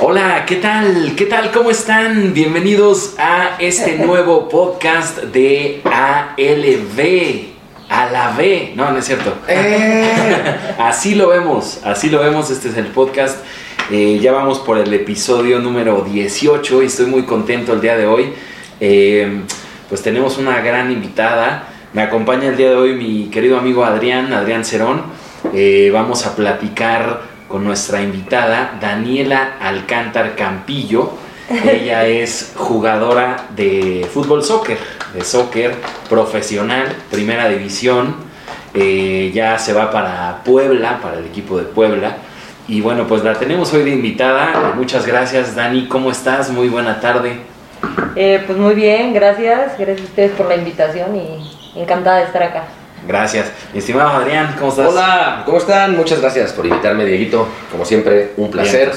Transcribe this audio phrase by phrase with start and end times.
[0.00, 1.14] Hola, ¿qué tal?
[1.16, 1.50] ¿Qué tal?
[1.50, 2.34] ¿Cómo están?
[2.34, 7.54] Bienvenidos a este nuevo podcast de ALB.
[7.88, 8.74] A la B.
[8.76, 9.32] No, no es cierto.
[10.78, 12.50] así lo vemos, así lo vemos.
[12.50, 13.42] Este es el podcast.
[13.90, 18.06] Eh, ya vamos por el episodio número 18 y estoy muy contento el día de
[18.06, 18.34] hoy.
[18.78, 19.40] Eh,
[19.88, 21.68] pues tenemos una gran invitada.
[21.94, 25.02] Me acompaña el día de hoy mi querido amigo Adrián, Adrián Cerón.
[25.54, 31.14] Eh, vamos a platicar con nuestra invitada Daniela Alcántar Campillo.
[31.50, 34.78] Ella es jugadora de fútbol soccer,
[35.12, 35.74] de soccer
[36.08, 38.14] profesional, primera división.
[38.72, 42.18] Eh, ya se va para Puebla, para el equipo de Puebla.
[42.68, 44.72] Y bueno, pues la tenemos hoy de invitada.
[44.76, 45.88] Muchas gracias, Dani.
[45.88, 46.50] ¿Cómo estás?
[46.50, 47.40] Muy buena tarde.
[48.14, 49.76] Eh, pues muy bien, gracias.
[49.76, 52.64] Gracias a ustedes por la invitación y encantada de estar acá.
[53.06, 53.50] Gracias.
[53.72, 54.88] Mi estimado Adrián, ¿cómo estás?
[54.88, 55.96] Hola, ¿cómo están?
[55.96, 57.46] Muchas gracias por invitarme, Dieguito.
[57.70, 58.92] Como siempre, un placer.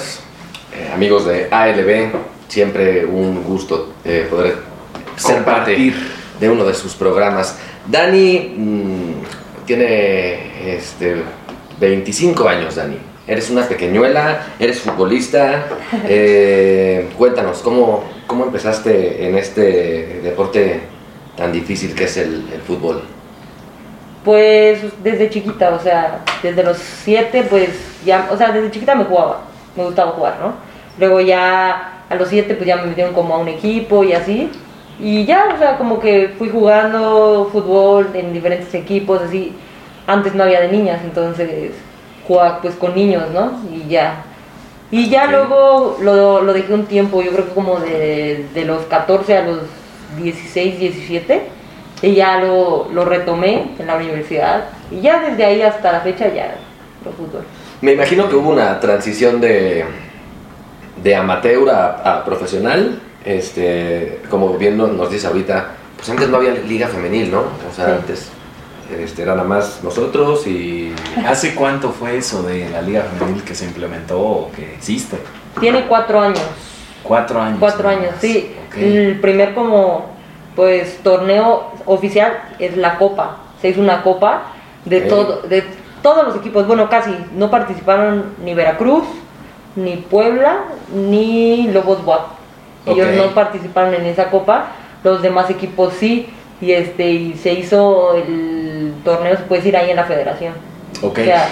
[0.73, 2.11] Eh, amigos de ALB,
[2.47, 4.57] siempre un gusto eh, poder
[5.15, 5.93] ser parte
[6.39, 7.57] de uno de sus programas.
[7.87, 11.15] Dani mm, tiene este,
[11.79, 12.97] 25 años, Dani.
[13.25, 15.65] Eres una pequeñuela, eres futbolista.
[16.05, 20.81] Eh, cuéntanos, ¿cómo, ¿cómo empezaste en este deporte
[21.37, 23.03] tan difícil que es el, el fútbol?
[24.23, 27.69] Pues desde chiquita, o sea, desde los siete, pues
[28.05, 29.41] ya, o sea, desde chiquita me jugaba,
[29.75, 30.53] me gustaba jugar, ¿no?
[30.97, 34.49] Luego ya a los siete, pues ya me metieron como a un equipo y así.
[34.99, 39.53] Y ya, o sea, como que fui jugando fútbol en diferentes equipos, así.
[40.07, 41.71] Antes no había de niñas, entonces
[42.27, 43.59] jugaba pues con niños, ¿no?
[43.73, 44.23] Y ya.
[44.91, 48.83] Y ya luego lo, lo, dejé un tiempo, yo creo que como de, de los
[48.83, 49.59] 14 a los
[50.17, 51.62] 16, 17
[52.03, 56.27] y ya lo, lo, retomé en la universidad y ya desde ahí hasta la fecha
[56.27, 56.53] ya
[57.05, 57.43] lo fútbol.
[57.81, 59.85] Me imagino que hubo una transición de,
[61.01, 66.51] de amateur a, a, profesional, este, como bien nos dice ahorita, pues antes no había
[66.51, 67.39] liga femenil, ¿no?
[67.39, 67.91] O sea, sí.
[67.91, 68.29] antes
[68.99, 70.93] este, era nada más nosotros y...
[71.25, 75.17] ¿Hace cuánto fue eso de la liga femenil que se implementó o que existe?
[75.57, 76.43] Tiene cuatro años.
[77.01, 77.59] Cuatro años.
[77.59, 78.53] Cuatro años, sí.
[78.67, 78.97] Okay.
[78.97, 80.12] El primer como
[80.55, 83.37] pues torneo oficial es la copa.
[83.61, 84.43] Se hizo una copa
[84.85, 85.09] de okay.
[85.09, 85.63] todo, de
[86.01, 89.05] todos los equipos, bueno casi, no participaron ni Veracruz,
[89.75, 90.59] ni Puebla,
[90.93, 92.25] ni Lobos Buap.
[92.85, 93.17] Ellos okay.
[93.17, 94.67] no participaron en esa copa,
[95.03, 99.89] los demás equipos sí, y este, y se hizo el torneo, se puede decir ahí
[99.89, 100.53] en la federación.
[101.01, 101.19] Ok.
[101.19, 101.47] O sea,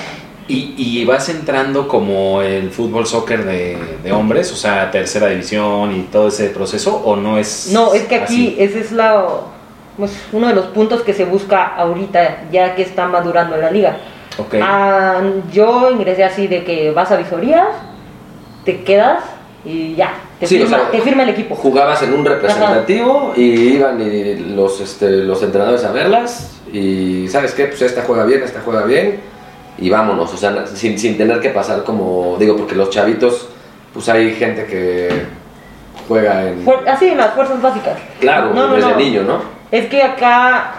[0.52, 5.96] ¿Y, ¿Y, vas entrando como el fútbol soccer de, de, hombres, o sea, tercera división
[5.96, 8.56] y todo ese proceso, o no es No, es que aquí así?
[8.60, 9.24] ese es la,
[9.96, 13.98] pues, uno de los puntos que se busca ahorita, ya que está madurando la liga.
[14.38, 14.60] Okay.
[14.62, 15.22] Ah,
[15.54, 17.70] yo ingresé así de que vas a visorías,
[18.66, 19.24] te quedas
[19.64, 21.56] y ya, te, sí, firma, o sea, te firma el equipo.
[21.56, 23.40] Jugabas en un representativo Ajá.
[23.40, 27.68] y iban y los, este, los entrenadores a verlas y ¿sabes qué?
[27.68, 29.32] Pues esta juega bien, esta juega bien
[29.78, 33.50] y vámonos, o sea, sin, sin tener que pasar como, digo, porque los chavitos,
[33.94, 35.10] pues hay gente que
[36.08, 36.66] juega en...
[36.88, 37.98] Así, en las fuerzas básicas.
[38.20, 38.98] Claro, no, no, desde no.
[38.98, 39.40] niño, ¿no?
[39.72, 40.74] Es que acá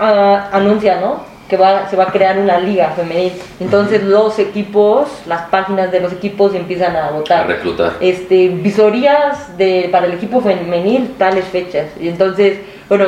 [0.53, 1.33] uh, anuncia, ¿no?
[1.49, 3.33] Que va, se va a crear una liga femenil.
[3.61, 7.45] Entonces los equipos, las páginas de los equipos empiezan a votar.
[7.45, 7.93] A reclutar.
[8.01, 11.87] Este, visorías de, para el equipo femenil, tales fechas.
[12.01, 12.59] Y entonces,
[12.89, 13.05] bueno,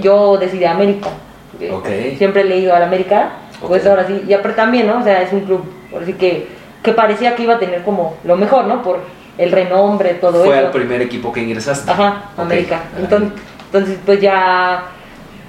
[0.00, 1.08] yo decidí América.
[1.72, 2.16] Okay.
[2.16, 3.30] Siempre he leído a la América
[3.66, 5.00] pues ahora sí, y aparte también, ¿no?
[5.00, 5.64] O sea, es un club,
[6.00, 6.48] así que,
[6.82, 8.82] que parecía que iba a tener como lo mejor, ¿no?
[8.82, 9.00] Por
[9.38, 10.70] el renombre, todo Fue eso.
[10.70, 11.90] Fue el primer equipo que ingresaste.
[11.90, 12.44] Ajá, okay.
[12.44, 12.80] América.
[12.98, 13.30] Entonces,
[13.66, 14.84] entonces, pues ya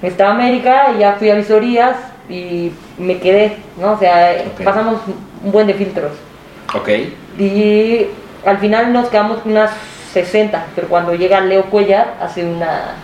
[0.02, 1.96] estaba América y ya fui a visorías
[2.28, 3.92] y me quedé, ¿no?
[3.92, 4.64] O sea, okay.
[4.64, 5.00] pasamos
[5.42, 6.12] un buen de filtros.
[6.74, 6.88] Ok.
[7.38, 8.06] Y
[8.44, 9.70] al final nos quedamos con unas
[10.12, 12.94] 60, pero cuando llega Leo Cuellar hace una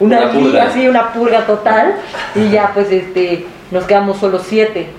[0.00, 1.94] una, una así, una purga total
[2.34, 4.90] y ya pues este nos quedamos solo siete.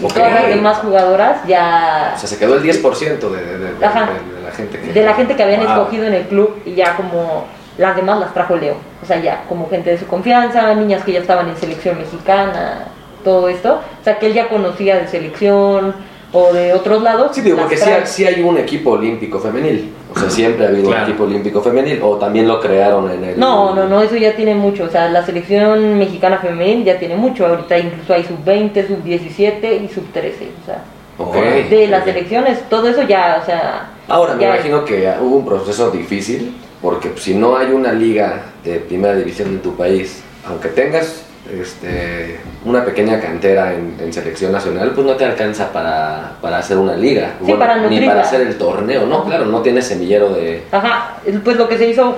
[0.00, 0.16] Y okay.
[0.16, 2.12] todas las demás jugadoras ya...
[2.14, 4.92] O sea, se quedó el 10% de, de, de, de, la gente que...
[4.92, 5.70] De la gente que habían wow.
[5.70, 7.46] escogido en el club y ya como
[7.78, 8.76] las demás las trajo Leo.
[9.02, 12.88] O sea, ya como gente de su confianza, niñas que ya estaban en selección mexicana,
[13.24, 13.80] todo esto.
[14.00, 15.94] O sea, que él ya conocía de selección
[16.36, 17.30] o de otros lados.
[17.32, 19.90] Sí, digo, porque sí, sí, hay un equipo olímpico femenil.
[20.14, 21.04] O sea, siempre ha habido claro.
[21.04, 22.00] un equipo olímpico femenil.
[22.02, 23.40] O también lo crearon en el.
[23.40, 24.84] No, no, no, eso ya tiene mucho.
[24.84, 27.46] O sea, la selección mexicana femenil ya tiene mucho.
[27.46, 30.32] Ahorita incluso hay sub-20, sub-17 y sub-13.
[30.62, 30.84] O sea,
[31.18, 31.68] okay.
[31.70, 33.90] de las selecciones, todo eso ya, o sea.
[34.08, 36.54] Ahora, me imagino que hubo un proceso difícil.
[36.82, 42.38] Porque si no hay una liga de primera división en tu país, aunque tengas este,
[42.64, 47.34] una pequeña cantera en, selección nacional, pues no te alcanza para, para hacer una liga.
[47.44, 49.24] Sí, para ni para hacer el torneo, ¿no?
[49.24, 50.64] Claro, no tienes semillero de...
[50.72, 52.16] Ajá, pues lo que se hizo,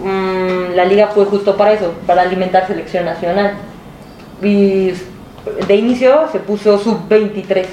[0.00, 3.54] mm, la liga fue justo para eso, para alimentar selección nacional.
[4.42, 4.92] Y
[5.66, 7.66] de inicio se puso sub-23.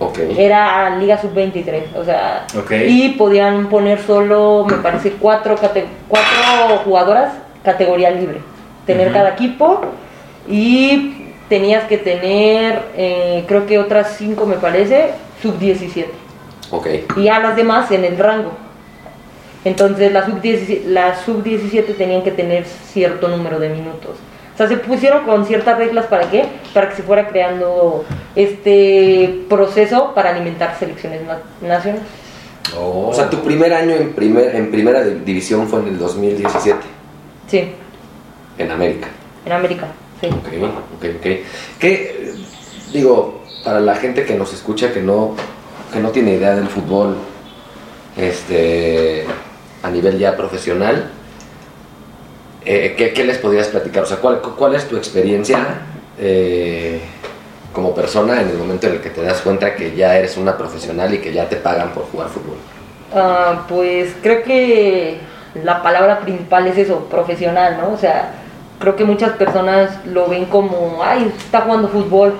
[0.00, 0.36] Okay.
[0.38, 2.46] Era Liga Sub-23, o sea,
[2.86, 5.56] y podían poner solo, me parece, cuatro,
[6.06, 7.32] cuatro jugadoras
[7.64, 8.38] categoría libre.
[8.86, 9.80] Tener cada equipo
[10.48, 15.12] y tenías que tener, eh, creo que otras cinco, me parece,
[15.42, 16.06] Sub-17.
[16.70, 16.86] Ok.
[17.16, 18.52] Y a las demás en el rango.
[19.64, 24.16] Entonces las sub-17 la sub -17 tenían que tener cierto número de minutos.
[24.54, 26.46] O sea, se pusieron con ciertas reglas para qué?
[26.74, 28.04] Para que se fuera creando
[28.34, 31.20] este proceso para alimentar selecciones
[31.60, 32.02] nacionales.
[32.76, 36.78] O sea, tu primer año en, primer, en primera división fue en el 2017.
[37.46, 37.72] Sí.
[38.58, 39.08] En América.
[39.46, 39.86] En América,
[40.20, 40.28] sí.
[40.28, 40.48] Ok,
[40.96, 41.26] ok, ok.
[41.78, 42.34] ¿Qué,
[42.92, 45.34] digo, para la gente que nos escucha que no,
[45.92, 47.16] que no tiene idea del fútbol
[48.16, 49.24] este,
[49.82, 51.10] a nivel ya profesional,
[52.64, 54.02] eh, ¿qué, les podrías platicar?
[54.02, 55.58] O sea, ¿cuál, cuál es tu experiencia
[56.18, 57.00] eh,
[57.72, 60.56] como persona en el momento en el que te das cuenta que ya eres una
[60.56, 62.56] profesional y que ya te pagan por jugar fútbol?
[63.14, 65.18] Ah, pues creo que
[65.64, 67.92] la palabra principal es eso, profesional, ¿no?
[67.92, 68.32] O sea,
[68.78, 72.34] creo que muchas personas lo ven como, ay, está jugando fútbol.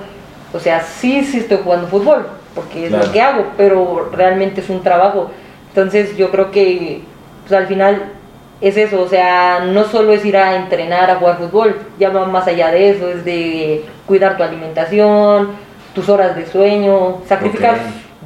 [0.53, 2.25] O sea, sí, sí estoy jugando fútbol,
[2.55, 5.29] porque es lo que hago, pero realmente es un trabajo.
[5.69, 7.03] Entonces yo creo que
[7.47, 8.13] pues, al final
[8.61, 12.25] es eso, o sea, no solo es ir a entrenar, a jugar fútbol, ya va
[12.25, 15.51] más allá de eso, es de cuidar tu alimentación,
[15.93, 17.77] tus horas de sueño, sacrificar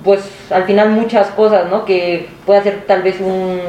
[0.03, 0.21] pues
[0.51, 1.85] al final muchas cosas, ¿no?
[1.85, 3.59] Que puede hacer tal vez un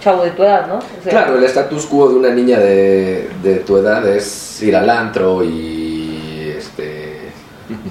[0.00, 0.78] chavo de tu edad, ¿no?
[1.08, 5.44] claro, el status quo de una niña de, de, tu edad es ir al antro
[5.44, 7.30] y este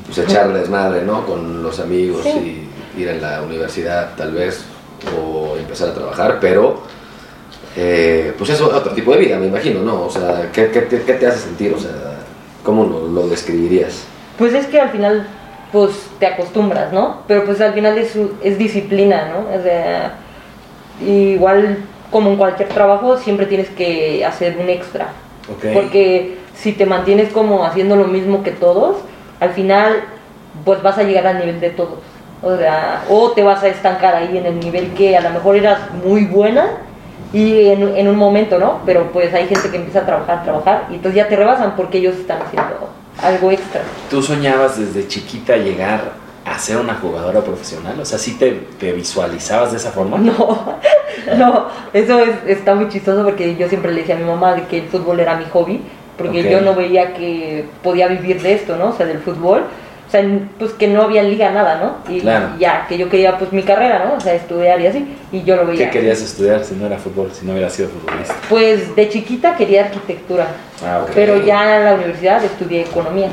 [0.05, 1.25] pues echar desmadre, ¿no?
[1.25, 2.67] Con los amigos y
[2.97, 4.65] ir a la universidad tal vez
[5.17, 6.81] o empezar a trabajar, pero
[7.75, 10.03] eh, pues eso es otro tipo de vida, me imagino, ¿no?
[10.03, 11.73] O sea, ¿qué, qué, qué te hace sentir?
[11.73, 11.91] O sea,
[12.63, 14.03] ¿cómo lo, lo, describirías?
[14.37, 15.27] Pues es que al final,
[15.71, 17.21] pues te acostumbras, ¿no?
[17.27, 19.57] Pero pues al final es, es disciplina, ¿no?
[19.57, 20.15] O sea,
[21.05, 21.77] igual
[22.11, 25.09] como en cualquier trabajo, siempre tienes que hacer un extra.
[25.73, 28.97] Porque si te mantienes como haciendo lo mismo que todos,
[29.39, 30.03] al final,
[30.63, 31.99] pues vas a llegar al nivel de todos.
[32.41, 35.55] O sea, o te vas a estancar ahí en el nivel que a lo mejor
[35.55, 36.67] eras muy buena
[37.33, 38.79] y en, en, un momento, ¿no?
[38.85, 41.97] Pero pues hay gente que empieza a trabajar, trabajar y entonces ya te rebasan porque
[41.97, 42.89] ellos están haciendo
[43.21, 43.81] algo extra.
[44.09, 46.13] ¿Tú soñabas desde chiquita llegar
[46.51, 47.99] a ser una jugadora profesional?
[47.99, 50.17] O sea, ¿sí te, te visualizabas de esa forma?
[50.29, 54.53] No, no, eso es, está muy chistoso porque yo siempre le decía a mi mamá
[54.53, 55.81] de que el fútbol era mi hobby,
[56.17, 58.89] porque yo no veía que podía vivir de esto, ¿no?
[58.89, 59.63] O sea, del fútbol
[60.09, 62.11] o sea, pues que no había liga, nada, ¿no?
[62.11, 64.15] Y ya, que yo quería pues mi carrera, ¿no?
[64.15, 65.85] O sea, estudiar y así, y yo lo veía.
[65.85, 68.33] ¿Qué querías estudiar si no era fútbol, si no hubiera sido futbolista?
[68.49, 70.47] Pues de chiquita quería arquitectura,
[70.83, 73.29] ah, pero ya en la universidad estudié economía.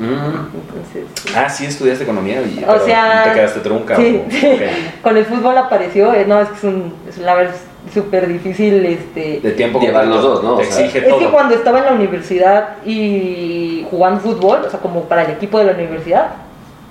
[0.00, 0.56] Mm.
[0.56, 3.96] Entonces, ah, sí, estudiaste economía y o sea, te quedaste trunca.
[3.96, 4.22] Sí,
[5.02, 7.54] con el fútbol apareció, eh, no, es que es, un, es la verdad
[7.92, 11.84] súper difícil este de tiempo llevar los dos no exige es que cuando estaba en
[11.86, 16.32] la universidad y jugando fútbol o sea como para el equipo de la universidad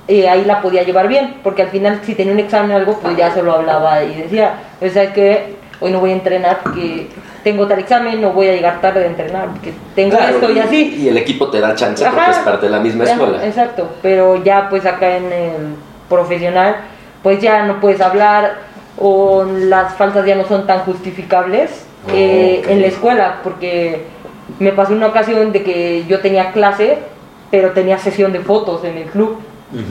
[0.08, 3.00] eh, ahí la podía llevar bien porque al final si tenía un examen o algo
[3.00, 7.08] pues ya solo hablaba y decía o sea que hoy no voy a entrenar porque
[7.44, 10.96] tengo tal examen no voy a llegar tarde a entrenar porque tengo esto y, así.
[11.00, 13.46] y el equipo te da chance porque es parte de la misma escuela.
[13.46, 15.76] exacto pero ya pues acá en el
[16.08, 16.78] profesional
[17.24, 22.82] pues ya no puedes hablar o las faltas ya no son tan justificables eh, en
[22.82, 24.04] la escuela, porque
[24.60, 26.98] me pasó una ocasión de que yo tenía clase,
[27.52, 29.40] pero tenía sesión de fotos en el club.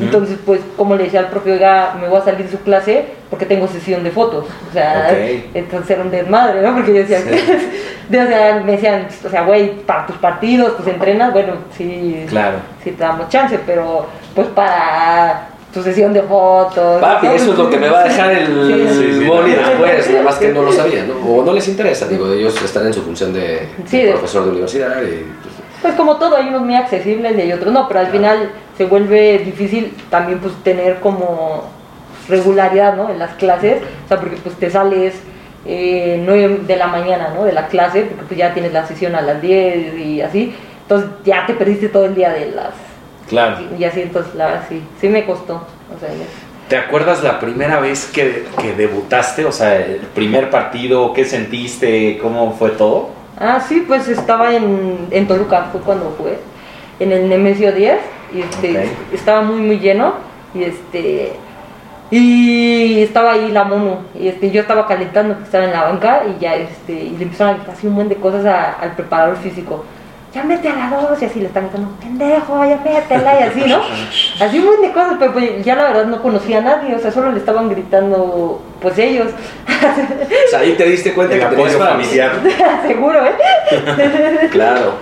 [0.01, 3.05] Entonces, pues, como le decía al propio, oiga, me voy a salir de su clase
[3.31, 4.47] porque tengo sesión de fotos.
[4.69, 5.17] O sea,
[5.55, 6.75] entonces era un desmadre, ¿no?
[6.75, 7.21] Porque yo decía,
[8.09, 12.59] o sea, me decían, o sea, güey, para tus partidos, pues entrenas, bueno, sí, claro.
[12.83, 17.01] sí te damos chance, pero pues para tu sesión de fotos.
[17.01, 20.49] Papi, eso es lo que me va a dejar el boli después, nada más que
[20.49, 21.15] no lo sabía, ¿no?
[21.25, 23.69] O no les interesa, digo, ellos están en su función de,
[24.11, 25.25] profesor de universidad y...
[25.43, 28.51] Pues, pues, como todo, hay unos muy accesibles y hay otros no, pero al final
[28.77, 31.65] se vuelve difícil también pues tener como
[32.29, 33.11] regularidad, ¿no?
[33.11, 35.15] En las clases, o sea, porque pues te sales
[35.67, 37.45] eh, 9 de la mañana, ¿no?
[37.45, 41.11] De la clase, porque pues ya tienes la sesión a las 10 y así, entonces
[41.25, 42.75] ya te perdiste todo el día de las
[43.29, 43.59] Claro.
[43.79, 45.57] Y, así, entonces, la sí, sí me costó.
[45.57, 46.09] O sea,
[46.69, 49.45] ¿Te acuerdas la primera vez que, que, debutaste?
[49.45, 52.19] O sea, el primer partido, ¿qué sentiste?
[52.21, 53.11] ¿Cómo fue todo?
[53.41, 56.39] Ah, sí, pues estaba en, en Toluca, fue cuando jugué.
[57.01, 57.99] en el Nemesio 10
[58.35, 60.15] y este, estaba muy muy lleno
[60.55, 61.33] y este
[62.11, 66.41] y estaba ahí la mono y este yo estaba calentando estaba en la banca y
[66.41, 69.37] ya este y le empezaron a gritar así un buen de cosas a- al preparador
[69.37, 69.85] físico
[70.39, 73.61] ya mete a la dos y así le están gritando pendejo ya métela y así
[73.71, 73.81] no
[74.45, 76.99] así un buen de cosas pero pues ya la verdad no conocía a nadie o
[76.99, 79.29] sea solo le estaban gritando pues ellos
[79.69, 82.33] O sea, ahí te diste cuenta El que apoyo familiar.
[82.87, 84.93] seguro eh Claro.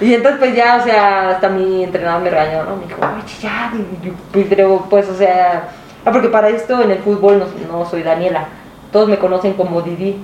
[0.00, 2.76] Y entonces pues ya, o sea, hasta mi entrenador me regañó, ¿no?
[2.76, 5.68] Me dijo, oye, ya, y- y- y- pero pues, o sea,
[6.04, 8.46] ah, porque para esto en el fútbol no, no soy Daniela,
[8.90, 10.16] todos me conocen como Didi,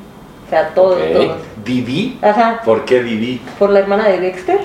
[0.50, 1.12] o sea, todos, Ok.
[1.12, 1.36] todos.
[1.64, 2.18] ¿Didi?
[2.22, 3.40] Ajá, ¿Por qué Didi?
[3.56, 4.58] por la hermana de Dexter.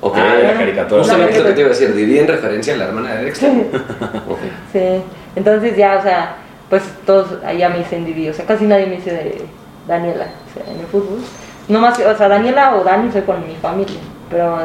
[0.00, 0.16] Ok.
[0.18, 1.02] Ah, de la caricatura.
[1.02, 3.50] Justamente lo que te iba a decir, Didi en referencia a la hermana de Dexter.
[4.28, 4.38] Ok.
[4.72, 4.80] Sí,
[5.36, 6.36] entonces ya, o sea,
[6.68, 9.42] pues todos allá me dicen Didi, o sea, casi nadie me dice de
[9.86, 11.20] Daniela, o sea, en el fútbol.
[11.68, 14.58] No más, o sea, Daniela o Dani soy con mi familia, pero,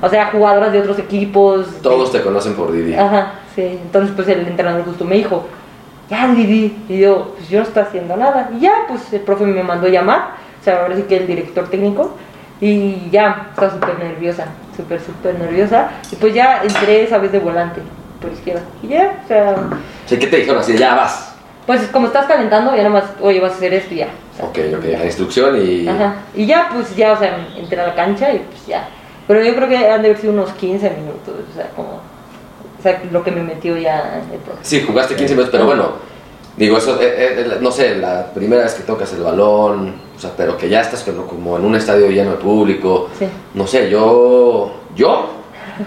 [0.00, 1.72] o sea, jugadoras de otros equipos.
[1.74, 2.94] de- Todos te conocen por Didi.
[2.94, 3.62] Ajá, sí.
[3.82, 5.44] Entonces, pues el entrenador justo me dijo,
[6.10, 6.76] ya, Didi.
[6.88, 8.50] Y yo, pues yo no estoy haciendo nada.
[8.56, 11.68] Y ya, pues el profe me mandó llamar, o sea, ahora sí que el director
[11.68, 12.14] técnico.
[12.60, 14.46] Y ya, estaba súper nerviosa,
[14.76, 15.90] súper, súper nerviosa.
[16.10, 17.80] Y pues ya entré esa vez de volante,
[18.20, 18.62] por izquierda.
[18.82, 19.54] Y ya, o sea,
[20.06, 20.60] Sí, ¿qué te dijeron?
[20.60, 21.34] Así, ya vas.
[21.66, 24.08] pues como estás calentando, ya nada más, oye, vas a hacer esto y ya.
[24.32, 25.88] O sea, Ok, ok, la instrucción y...
[25.88, 26.14] Ajá.
[26.34, 28.86] Y ya, pues ya, o sea, entré a la cancha y pues ya.
[29.26, 32.00] Pero yo creo que han de haber sido unos 15 minutos, o sea, como.
[32.84, 34.58] Sea, lo que me metió ya el profe.
[34.62, 35.92] Sí, jugaste 15 minutos, pero bueno,
[36.58, 40.32] digo, eso, eh, eh, no sé, la primera vez que tocas el balón, o sea,
[40.36, 43.26] pero que ya estás como, como en un estadio lleno de público, Sí.
[43.54, 45.30] no sé, yo, yo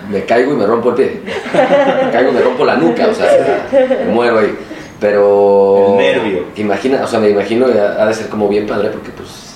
[0.10, 1.22] me caigo y me rompo el pie,
[1.54, 4.58] me caigo y me rompo la nuca, o sea, me muero ahí,
[5.00, 5.92] pero...
[5.92, 6.44] El nervio.
[6.56, 9.47] Imagina, o sea, me imagino, ha de ser como bien padre, porque pues...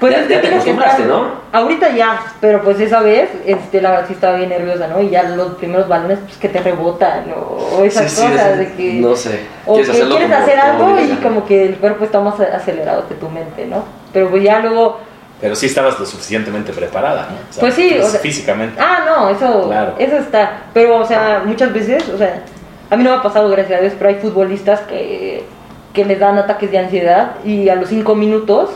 [0.00, 1.44] Pues ya, ya te acostumbraste, estar- ¿no?
[1.52, 5.00] Ahorita ya, pero pues esa vez, este, la verdad sí estaba bien nerviosa, ¿no?
[5.00, 8.46] Y ya los primeros balones, pues que te rebotan, o, o esas Sí, sí, cosas
[8.52, 8.92] es- de que.
[8.94, 9.40] No sé.
[9.64, 11.22] O que quieres hacerlo como- hacer como algo y diga.
[11.22, 13.84] como que el cuerpo está más acelerado que tu mente, ¿no?
[14.12, 14.98] Pero pues ya luego.
[15.40, 17.36] Pero sí estabas lo suficientemente preparada, ¿no?
[17.48, 18.80] O sea, Pues sí, o sea- físicamente.
[18.80, 19.94] Ah, no, eso, Claro.
[19.98, 20.62] eso está.
[20.72, 22.42] Pero, o sea, muchas veces, o sea,
[22.90, 25.44] a mí no me ha pasado, gracias a Dios, pero hay futbolistas que,
[25.92, 28.70] que les dan ataques de ansiedad y a los cinco minutos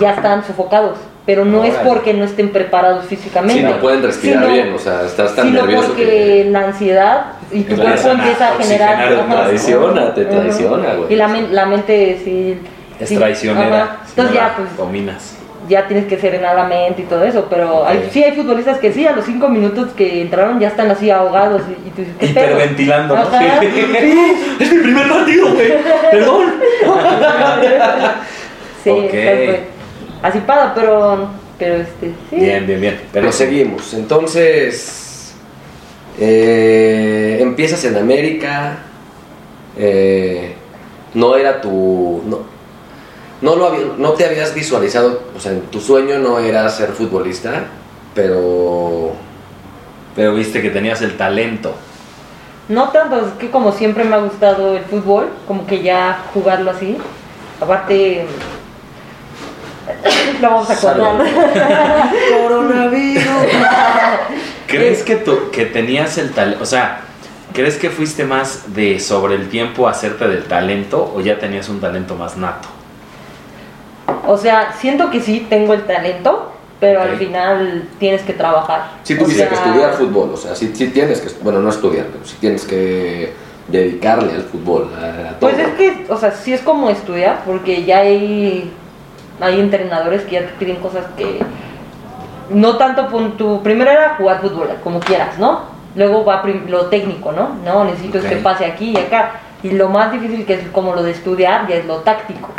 [0.00, 0.98] ya están sofocados.
[1.24, 3.60] Pero no es porque no estén preparados físicamente.
[3.62, 6.46] Sí, no pueden respirar sino- bien, o sea, estás tan sino nervioso porque que...
[6.50, 9.12] la ansiedad y tu cuerpo empieza a generar.
[9.12, 11.12] ajá, traiciona, te traiciona, güey.
[11.12, 12.58] Y la, la mente sí.
[12.98, 13.82] Es sí, traicionera.
[13.84, 13.96] ajá.
[14.04, 15.36] si Entonces ya, pues Dominas.
[15.68, 18.92] ya tienes que serenar la mente y todo eso, pero hay, sí hay futbolistas que
[18.92, 22.16] sí, a los cinco minutos que entraron ya están así ahogados y, y tú dices,
[22.18, 22.46] ¿qué pedo?
[22.46, 23.22] Hiperventilando, ¿no?
[23.22, 23.68] Ajá, Sí.
[24.00, 25.72] sí, Es mi primer partido, güey.
[26.10, 26.54] Perdón.
[28.84, 29.10] sí, Ok.
[29.12, 29.60] entonces, pues,
[30.22, 32.36] así pasa, pero, pero este, sí.
[32.36, 33.00] Bien, bien, bien.
[33.12, 33.92] Pero seguimos.
[33.94, 35.34] Entonces,
[36.18, 38.78] eh, empiezas en América.
[39.76, 40.54] eh,
[41.14, 42.22] no era tu.
[42.26, 42.40] No,
[43.40, 45.22] no, lo había- no te habías visualizado.
[45.36, 47.64] O sea, en tu sueño no era ser futbolista.
[48.14, 49.12] Pero.
[50.14, 51.74] Pero viste que tenías el talento.
[52.68, 56.70] No tanto, es que como siempre me ha gustado el fútbol, como que ya jugarlo
[56.70, 56.96] así.
[57.60, 58.26] Aparte,
[60.40, 61.16] lo vamos a cortar.
[62.42, 63.24] ¡Coronavirus!
[64.66, 66.62] ¿Crees que, tu- que tenías el talento?
[66.62, 67.00] O sea,
[67.52, 71.80] ¿crees que fuiste más de sobre el tiempo hacerte del talento o ya tenías un
[71.80, 72.68] talento más nato?
[74.26, 78.92] O sea, siento que sí tengo el talento, pero al final tienes que trabajar.
[79.02, 81.30] Si O tuviste sea, que estudiar fútbol, o sea, si tienes que.
[81.42, 83.32] Bueno, no estudiar, pero si tienes que
[83.68, 84.90] dedicarle al fútbol.
[84.96, 85.50] A, a todo.
[85.50, 88.72] Pues es que, o sea, sí es como estudiar, porque ya hay,
[89.40, 91.40] hay entrenadores que ya te piden cosas que
[92.50, 93.06] no tanto
[93.38, 95.60] tu primero era jugar fútbol, como quieras, ¿no?
[95.94, 97.50] Luego va lo técnico, ¿no?
[97.64, 98.24] No, necesito Ok.
[98.24, 99.32] que pase aquí y acá.
[99.62, 102.50] Y lo más difícil que es como lo de estudiar ya es lo táctico.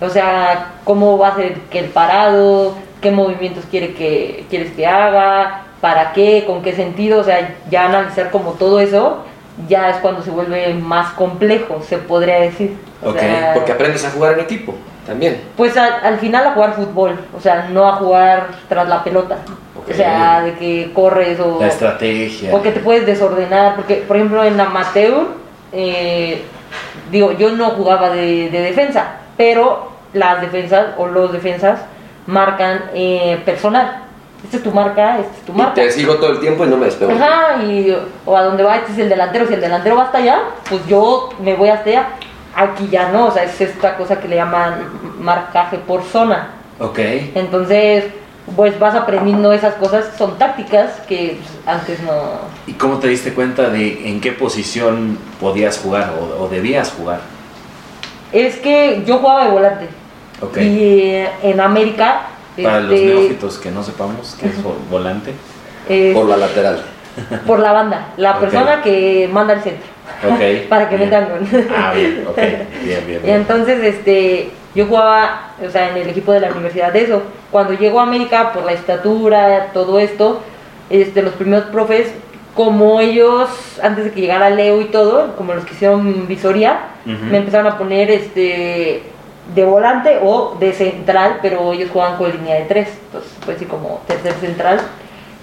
[0.00, 4.86] O sea, cómo va a ser que el parado, qué movimientos quiere que, quieres que
[4.86, 9.24] haga, para qué, con qué sentido, o sea, ya analizar como todo eso,
[9.68, 12.76] ya es cuando se vuelve más complejo, se podría decir.
[13.02, 14.74] O Ok, sea, Porque aprendes a jugar en equipo
[15.06, 15.40] también.
[15.56, 19.36] pues a- al final a jugar fútbol, o sea, no a jugar tras la pelota.
[19.76, 19.90] Ok.
[19.90, 22.54] O sea, de que corres o, La estrategia.
[22.54, 25.26] o que te puedes desordenar, porque por ejemplo en amateur,
[25.72, 26.42] eh,
[27.10, 31.80] digo, yo no jugaba de, de defensa, pero las defensas o los defensas
[32.26, 34.03] marcan eh, personal.
[34.44, 35.74] Esta es tu marca, esta es tu Y marca.
[35.74, 37.12] te sigo todo el tiempo y no me despego.
[37.12, 37.96] Ajá, y
[38.26, 40.86] o a donde va, este es el delantero, si el delantero va hasta allá, pues
[40.86, 42.08] yo me voy hasta allá.
[42.54, 44.74] Aquí ya no, o sea, es esta cosa que le llaman
[45.18, 46.50] marcaje por zona.
[46.78, 46.98] Ok.
[47.34, 48.04] Entonces,
[48.54, 52.12] pues vas aprendiendo esas cosas, son tácticas que antes no...
[52.66, 57.20] ¿Y cómo te diste cuenta de en qué posición podías jugar o, o debías jugar?
[58.30, 59.88] Es que yo jugaba de volante.
[60.42, 60.58] Ok.
[60.58, 62.26] Y eh, en América...
[62.62, 65.32] Para los este, neófitos que no sepamos qué es vo- volante.
[66.14, 66.82] Por la lateral.
[67.46, 69.86] por la banda, la persona que manda el centro.
[70.28, 70.66] Ok.
[70.68, 71.10] Para que bien.
[71.10, 71.64] metan gol.
[71.76, 72.36] Ah, bien, ok.
[72.84, 76.92] Bien, bien, Y entonces, este, yo jugaba, o sea, en el equipo de la universidad
[76.92, 77.22] de eso.
[77.50, 80.40] Cuando llego a América, por la estatura, todo esto,
[80.90, 82.08] este, los primeros profes,
[82.54, 83.48] como ellos,
[83.82, 87.78] antes de que llegara Leo y todo, como los que hicieron visoría, me empezaron a
[87.78, 89.02] poner, este,
[89.54, 93.66] de volante o de central, pero ellos jugaban con línea de tres, entonces, pues sí,
[93.66, 94.80] como tercer central.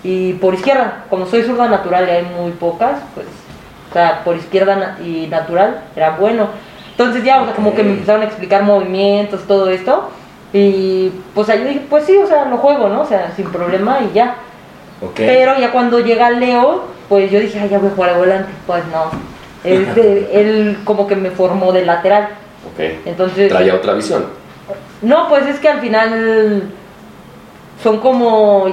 [0.04, 3.28] Y por izquierda, como soy zurda natural y hay muy pocas, pues,
[3.90, 6.48] o sea, por izquierda y natural era bueno.
[6.92, 10.10] Entonces ya, o sea, como que me empezaron a explicar movimientos, todo esto.
[10.54, 13.02] Y pues ahí dije, pues sí, o sea, lo juego, ¿no?
[13.02, 14.36] O sea, sin problema y ya.
[15.16, 18.52] Pero ya cuando llega Leo, pues yo dije, ay, ya voy a jugar de volante.
[18.66, 19.12] Pues no.
[19.64, 22.30] Este, él como que me formó de lateral.
[22.74, 22.80] Ok.
[23.06, 23.50] Entonces.
[23.50, 24.26] Traía otra visión.
[25.02, 26.64] No, pues es que al final
[27.82, 28.68] son como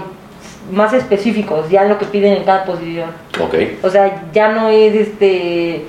[0.70, 3.10] más específicos, ya lo que piden en cada posición.
[3.40, 3.54] Ok.
[3.82, 5.86] O sea, ya no es este.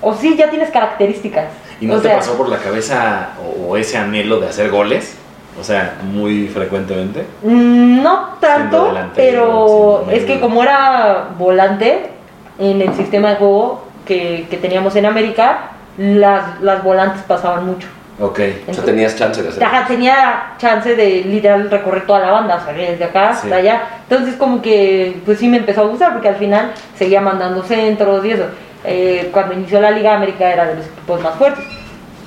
[0.00, 1.46] O sí, ya tienes características.
[1.80, 3.30] ¿Y no o te sea, pasó por la cabeza
[3.68, 5.16] o, ese anhelo de hacer goles?
[5.60, 7.24] O sea, muy frecuentemente.
[7.42, 12.10] mm, No tanto, pero es que como era volante
[12.58, 17.86] en el sistema de juego que, que teníamos en América, las, las volantes pasaban mucho.
[18.18, 18.30] Ok.
[18.30, 19.62] O sea, Entonces- tenías chance de hacer.
[19.64, 23.40] Ajá, tenía chance de literal recorrer toda la banda, o sea, desde acá Sí.
[23.44, 23.82] hasta allá.
[24.08, 28.24] Entonces como que pues sí me empezó a gustar porque al final seguía mandando centros
[28.24, 28.44] y eso.
[28.84, 31.64] Eh, cuando inició la Liga América era de los equipos más fuertes.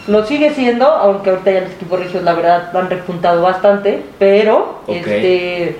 [0.08, 4.82] Lo sigue siendo, aunque ahorita ya los equipos regios la verdad han repuntado bastante, pero
[4.88, 5.78] este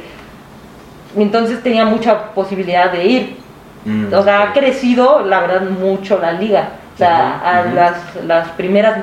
[1.18, 3.38] entonces tenía mucha posibilidad de ir.
[3.86, 6.70] Mm, O sea, ha crecido, la verdad, mucho la liga.
[7.00, 9.00] O sea, a las, las primeras,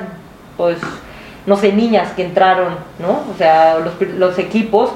[0.55, 0.77] pues,
[1.47, 3.23] no sé, niñas que entraron, ¿no?
[3.33, 4.91] O sea, los, los equipos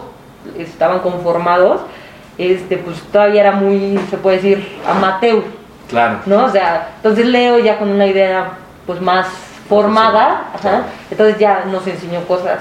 [0.55, 1.81] estaban conformados,
[2.37, 5.41] este, pues todavía era muy, se puede decir, amateur,
[5.89, 6.19] Claro.
[6.27, 6.45] ¿no?
[6.45, 8.51] O sea, entonces Leo ya con una idea,
[8.85, 9.25] pues, más
[9.67, 12.59] formada, ajá, entonces ya nos enseñó cosas,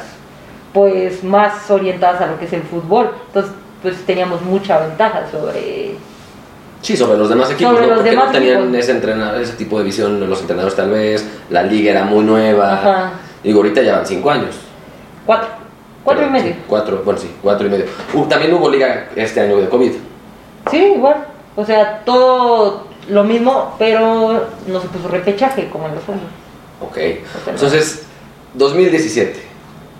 [0.72, 3.10] pues, más orientadas a lo que es el fútbol.
[3.26, 5.96] Entonces, pues, teníamos mucha ventaja sobre
[6.82, 7.94] Sí, sobre los demás equipos, Sobre ¿no?
[7.96, 11.62] Porque demás no tenían ese, entrena- ese tipo de visión los entrenadores tal vez, la
[11.62, 12.72] liga era muy nueva.
[12.74, 13.12] Ajá.
[13.44, 14.56] Digo, ahorita ya van cinco años.
[15.26, 15.48] Cuatro.
[16.02, 16.54] Cuatro y Pero, medio.
[16.54, 17.84] sí, cuatro, bueno, sí, cuatro y medio.
[18.14, 19.92] Uh, también hubo liga este año de COVID.
[20.70, 21.26] Sí, igual.
[21.56, 26.28] O sea, todo lo mismo, pero no se puso repechaje como en los hombres.
[26.80, 26.96] Ok.
[27.46, 28.04] Entonces,
[28.54, 29.38] 2017.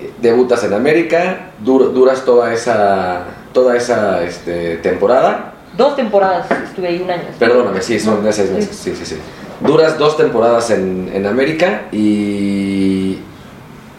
[0.01, 5.50] eh, Debutas en América, dur- duras toda esa, toda esa este, temporada.
[5.77, 7.23] Dos temporadas estuve ahí un año.
[7.39, 8.77] Perdóname, sí, son de seis meses.
[8.77, 9.17] Sí, sí, sí.
[9.61, 13.19] Duras dos temporadas en, en América y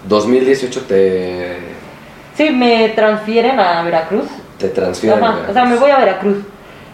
[0.07, 1.57] 2018 te,
[2.35, 4.25] Sí, me transfieren a Veracruz.
[4.57, 5.23] te transfieren.
[5.23, 6.37] Ajá, o sea, me voy a Veracruz.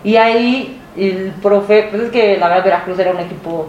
[0.03, 3.67] Y ahí el profe, pues es que la verdad Veracruz era un equipo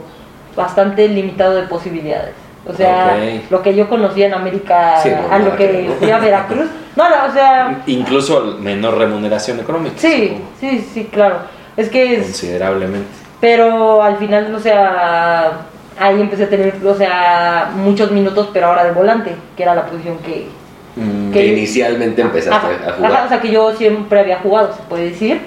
[0.56, 2.34] bastante limitado de posibilidades.
[2.66, 3.16] O sea,
[3.50, 6.66] lo que yo conocía en América Sí, no, a lo que fui a Veracruz.
[6.96, 9.94] No, no, o sea, Incluso menor remuneración económica.
[9.98, 11.36] sí, supongo, sí, sí, claro.
[11.76, 13.08] Es que es, Considerablemente.
[13.40, 15.52] Pero al final, o sea,
[15.98, 19.86] ahí empecé a tener, o sea, muchos minutos, pero ahora de volante, que era la
[19.86, 20.48] posición que...
[20.96, 23.12] Mm, Que inicialmente empezaste Ajá, a jugar.
[23.12, 25.40] ajá, o sea, que yo siempre había jugado, se puede decir.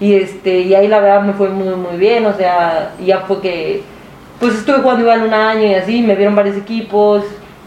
[0.00, 3.40] Y, este, y ahí la verdad me fue muy, muy bien, o sea, ya fue
[3.40, 3.82] que,
[4.40, 7.24] pues estuve jugando igual un año y así, me vieron varios equipos,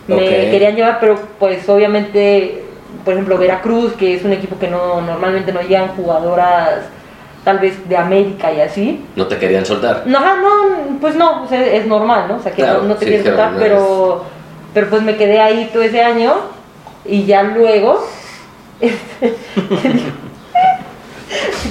[0.08, 0.18] me
[0.52, 2.64] querían llevar, pero pues obviamente,
[3.06, 6.82] por ejemplo, Veracruz, que es un equipo que no normalmente no llegan jugadoras
[7.44, 10.04] tal vez de América y así, No te querían soltar.
[10.06, 12.36] no, no, pues no, o sea, es normal, ¿no?
[12.36, 14.26] O sea, que Claro, no, no te sí, quieres claro, soltar, no pero,
[14.74, 16.34] pero pues me quedé ahí todo ese año
[17.06, 18.06] y ya luego...
[18.82, 19.36] este,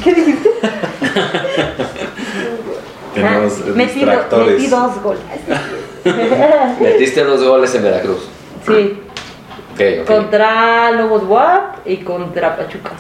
[0.05, 0.49] ¿Qué dijiste?
[3.25, 3.41] Ah,
[3.75, 5.23] metí, do- metí dos goles.
[6.81, 8.29] Metiste dos goles en Veracruz.
[8.67, 9.01] sí,
[9.75, 10.07] Ok, ok.
[10.07, 12.91] contra Lobos WAP y contra Pachuca.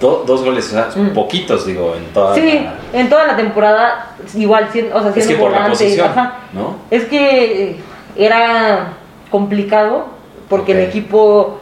[0.00, 1.14] Do- dos goles, o sea, Mm.
[1.14, 5.24] poquitos, digo, en toda Sí, la- en toda la temporada, igual, siendo, o sea, Es
[5.24, 6.34] siendo que por la posición, ajá.
[6.52, 6.76] ¿no?
[6.90, 7.76] Es que
[8.14, 8.92] era
[9.30, 10.06] complicado
[10.48, 11.58] porque el equipo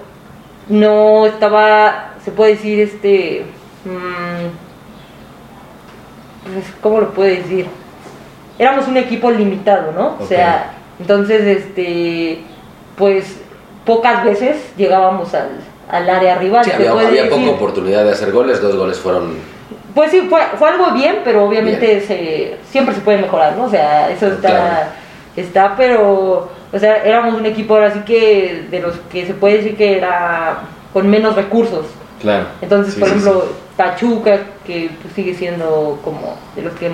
[0.69, 3.45] no estaba, se puede decir, este,
[3.85, 4.34] mm,
[6.81, 7.67] ¿cómo lo puedo decir?
[8.59, 10.17] Éramos un equipo limitado, ¿no?
[10.21, 12.41] O sea, entonces, este,
[12.97, 13.37] pues,
[13.85, 15.51] pocas veces llegábamos al,
[15.91, 16.65] al área rival.
[16.65, 19.35] Sí, había, poca oportunidad de hacer goles, dos goles fueron...
[19.95, 23.65] Pues sí, fue, fue algo bien, pero obviamente se, siempre se puede mejorar, ¿no?
[23.65, 24.87] O sea, eso está, Claro.
[25.37, 29.59] está, pero, o sea, éramos un equipo ahora sí que de los que se puede
[29.59, 31.87] decir que era con menos recursos.
[32.21, 32.47] Claro.
[32.61, 33.45] Entonces, Sí, por sí, ejemplo,
[33.77, 36.91] Pachuca, que pues, sigue siendo como de los que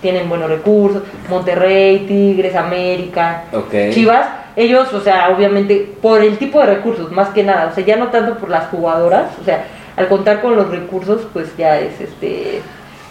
[0.00, 3.44] tienen buenos recursos, Monterrey, Tigres, América.
[3.92, 7.84] Chivas, ellos, o sea, obviamente por el tipo de recursos, más que nada, o sea,
[7.84, 9.64] ya no tanto por las jugadoras, o sea,
[9.96, 12.60] al contar con los recursos, pues ya es este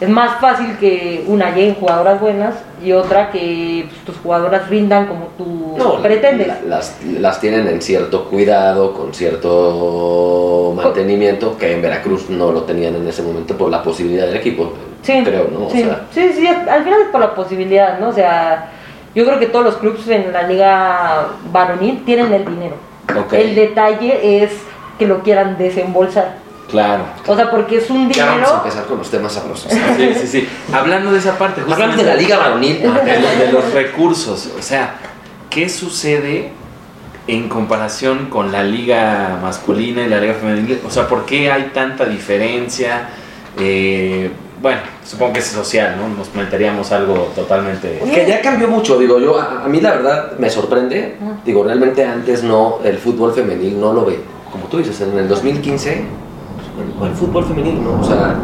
[0.03, 5.07] es más fácil que una lleguen jugadoras buenas y otra que pues, tus jugadoras rindan
[5.07, 6.47] como tú No, pretendes.
[6.47, 12.63] la- las, las tienen en cierto cuidado, con cierto mantenimiento, que en Veracruz no lo
[12.63, 15.67] tenían en ese momento por la posibilidad del equipo, Sí, creo, ¿no?
[15.67, 18.09] O sí, sea, sí, sí, al final es por la posibilidad, ¿no?
[18.09, 18.69] O sea,
[19.13, 22.75] yo creo que todos los clubes en la liga varonil tienen el dinero.
[23.33, 24.51] El detalle es
[24.97, 26.42] que lo quieran desembolsar.
[26.69, 27.03] Claro.
[27.27, 28.63] O sea, porque es un ya vamos a dinero...
[28.63, 29.71] empezar con los temas sabrosos.
[29.71, 30.49] Sí, sí, sí.
[30.73, 34.95] Hablando de esa parte, Hablando de la liga varonil, de, de los recursos, o sea,
[35.49, 36.51] ¿qué sucede
[37.27, 40.81] en comparación con la liga masculina y la liga femenil?
[40.85, 43.09] O sea, ¿por qué hay tanta diferencia?
[43.59, 46.07] Eh, bueno, supongo que es social, ¿no?
[46.07, 47.99] Nos meteríamos algo totalmente...
[48.13, 52.05] Que ya cambió mucho, digo yo, a, a mí la verdad me sorprende, digo, realmente
[52.05, 54.19] antes no, el fútbol femenil no lo ve,
[54.51, 56.03] como tú dices, en el 2015,
[56.97, 57.83] ¿cuál fútbol femenil?
[57.83, 58.35] No, o sea,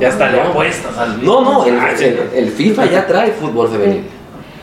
[0.00, 0.48] Ya hasta le No.
[0.50, 1.24] apuestas al...
[1.24, 2.04] no, no, el, sí.
[2.04, 4.04] el- el FIFA ya trae fútbol femenil.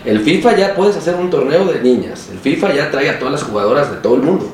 [0.05, 3.33] El FIFA ya puedes hacer un torneo de niñas, el FIFA ya trae a todas
[3.33, 4.45] las jugadoras de todo el mundo.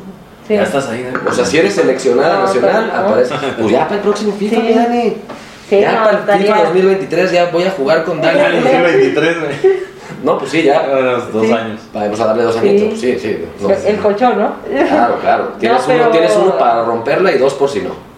[0.48, 0.56] Sí.
[0.56, 1.08] Ya estás ahí.
[1.14, 1.30] ¿no?
[1.30, 3.00] O sea, si eres seleccionada No, nacional, no.
[3.00, 4.62] aparece, pues ya para el próximo FIFA, Sí.
[4.64, 5.14] mi Dani.
[5.70, 8.40] Sí, ya no, para el FIFA estaría- 2023 ya voy a jugar con Dani.
[8.40, 9.52] Ah, 2023, güey.
[10.24, 10.82] No, pues sí, ya.
[11.32, 11.52] Dos Sí.
[11.54, 11.80] años.
[11.94, 12.60] Vamos a darle dos Sí.
[12.68, 13.00] añitos.
[13.00, 13.46] Sí, sí.
[13.62, 13.70] no.
[13.70, 14.54] El colchón, ¿no?
[14.88, 15.48] Claro, claro.
[15.60, 18.11] Tienes, No, pero- uno, tienes uno para romperla y dos por si no.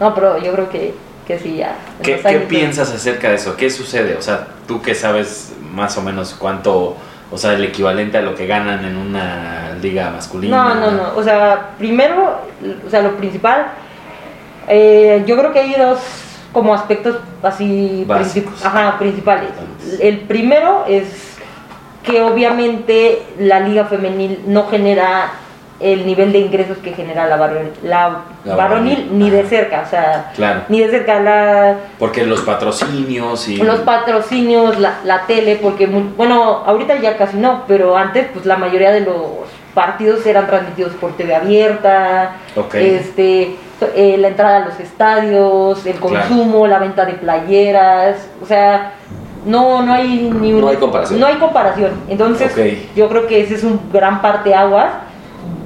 [0.00, 0.94] No, pero yo creo que,
[1.26, 1.76] que sí, ya.
[2.02, 2.16] ¿Qué,
[2.48, 3.56] piensas acerca de eso?
[3.56, 4.16] ¿Qué sucede?
[4.16, 6.96] O sea, tú que sabes más o menos cuánto,
[7.30, 10.74] o sea, el equivalente a lo que ganan en una liga masculina.
[10.74, 11.16] No, no, no.
[11.16, 12.38] O sea, primero,
[12.86, 13.68] o sea, lo principal,
[14.68, 15.98] eh, yo creo que hay dos
[16.52, 19.50] como aspectos así princip- ajá, principales.
[20.00, 21.36] El primero es
[22.02, 25.30] que obviamente la liga femenil no genera
[25.80, 29.82] el nivel de ingresos que genera la varonil, la La varonil varonil, ni de cerca,
[29.86, 30.62] o sea, Claro.
[30.68, 33.58] ni de cerca la Porque los patrocinios y...
[33.58, 38.56] los patrocinios, la, la tele, porque bueno, ahorita ya casi no, pero antes pues la
[38.56, 39.16] mayoría de los
[39.74, 42.74] partidos eran transmitidos por TV abierta, Ok.
[42.74, 43.56] este,
[43.94, 46.16] eh, la entrada a los estadios, el Claro.
[46.28, 48.94] consumo, la venta de playeras, o sea,
[49.46, 51.20] no, no hay ni un- No hay comparación.
[51.20, 51.92] No hay comparación.
[52.08, 52.52] Entonces,
[52.96, 54.88] yo creo que ese es un gran parteaguas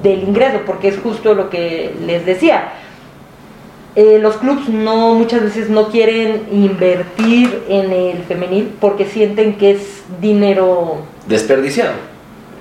[0.03, 2.73] del ingreso, porque es justo lo que les decía.
[3.95, 9.71] Eh, los clubs no muchas veces no quieren invertir en el femenil porque sienten que
[9.71, 11.91] es dinero Desperdiciado.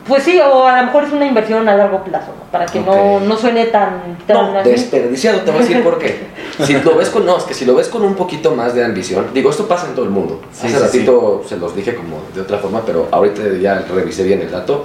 [0.07, 2.44] pues sí o a lo mejor es una inversión a largo plazo ¿no?
[2.52, 6.31] para que no, no suene tan, tan No, desperdiciado, te voy a decir por qué.
[6.66, 8.85] Si lo ves con, no, es que si lo ves con un poquito más de
[8.85, 10.42] ambición, digo, esto pasa en todo el mundo.
[10.52, 14.22] Sí, Hace sí, ratito se los dije como de otra forma, pero ahorita ya revisé
[14.22, 14.85] bien el dato.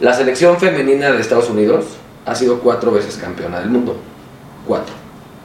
[0.00, 1.86] La selección femenina de Estados Unidos
[2.24, 3.96] ha sido cuatro veces campeona del mundo.
[4.66, 4.94] Cuatro.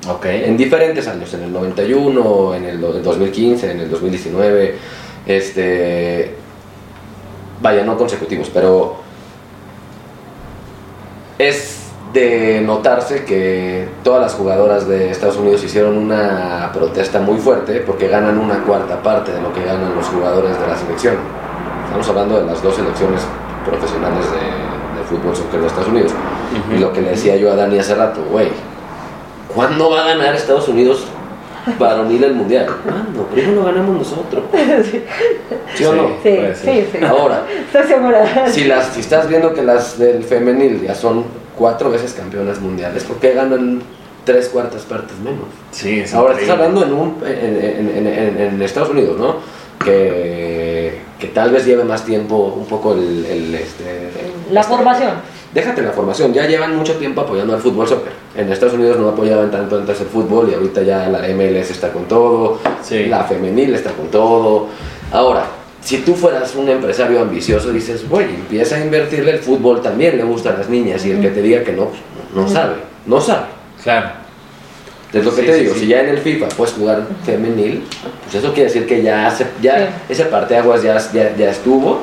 [0.10, 0.26] Ok.
[0.26, 4.76] En diferentes años, en el 91, en el do- 2015, en el 2019,
[5.26, 6.36] este,
[7.62, 8.98] vaya, no consecutivos, pero
[11.40, 11.80] es
[12.14, 18.08] de notarse que todas las jugadoras de Estados Unidos hicieron una protesta muy fuerte porque
[18.08, 21.16] ganan una cuarta parte de lo que ganan los jugadores de la selección.
[21.86, 23.22] Estamos hablando de las dos selecciones
[23.66, 26.12] profesionales de, de fútbol soccer de Estados Unidos.
[26.12, 26.76] Ujú.
[26.76, 28.50] Y lo que le decía yo a Dani hace rato, güey,
[29.54, 31.06] ¿cuándo va a ganar Estados Unidos
[31.80, 32.68] varonil el mundial?
[32.84, 33.24] ¿Cuándo?
[33.28, 34.44] Primero lo ganamos nosotros.
[35.76, 36.08] ¿Sí o no?
[36.24, 37.04] sí, sí, sí.
[37.06, 37.44] Ahora,
[38.52, 41.24] si, las, si estás viendo que las del femenil ya son
[41.58, 43.82] cuatro veces campeonas mundiales, ¿por qué ganan
[44.26, 45.46] tres cuartas partes menos?
[45.72, 46.66] Sí, es Ahora estás increíble.
[46.80, 49.36] hablando en, un, en, en- en- en- en Estados Unidos, ¿no?
[49.84, 50.63] Que,
[51.24, 53.26] que tal vez lleve más tiempo un poco el...
[53.26, 54.10] el, este,
[54.52, 55.12] La este- formación.
[55.54, 58.12] Déjate la formación, ya llevan mucho tiempo apoyando al fútbol soccer.
[58.36, 61.94] En Estados Unidos no apoyaban tanto antes el fútbol y ahorita ya la MLS está
[61.94, 63.06] con todo, Sí.
[63.06, 64.68] la femenil está con todo.
[65.14, 65.46] Ahora,
[65.82, 70.24] si tú fueras un empresario ambicioso, dices, güey, empieza a invertirle el fútbol también, le
[70.24, 72.02] gusta a las niñas y el que te diga que no, pues,
[72.36, 73.46] no sabe, no sabe.
[73.82, 74.10] Claro.
[75.14, 75.80] Es lo que Sí, te sí, digo, sí.
[75.82, 77.84] si ya en el FIFA puedes jugar femenil,
[78.24, 79.86] pues eso quiere decir que ya, se- ya Sí.
[80.10, 82.00] ese parteaguas ya, ya, ya estuvo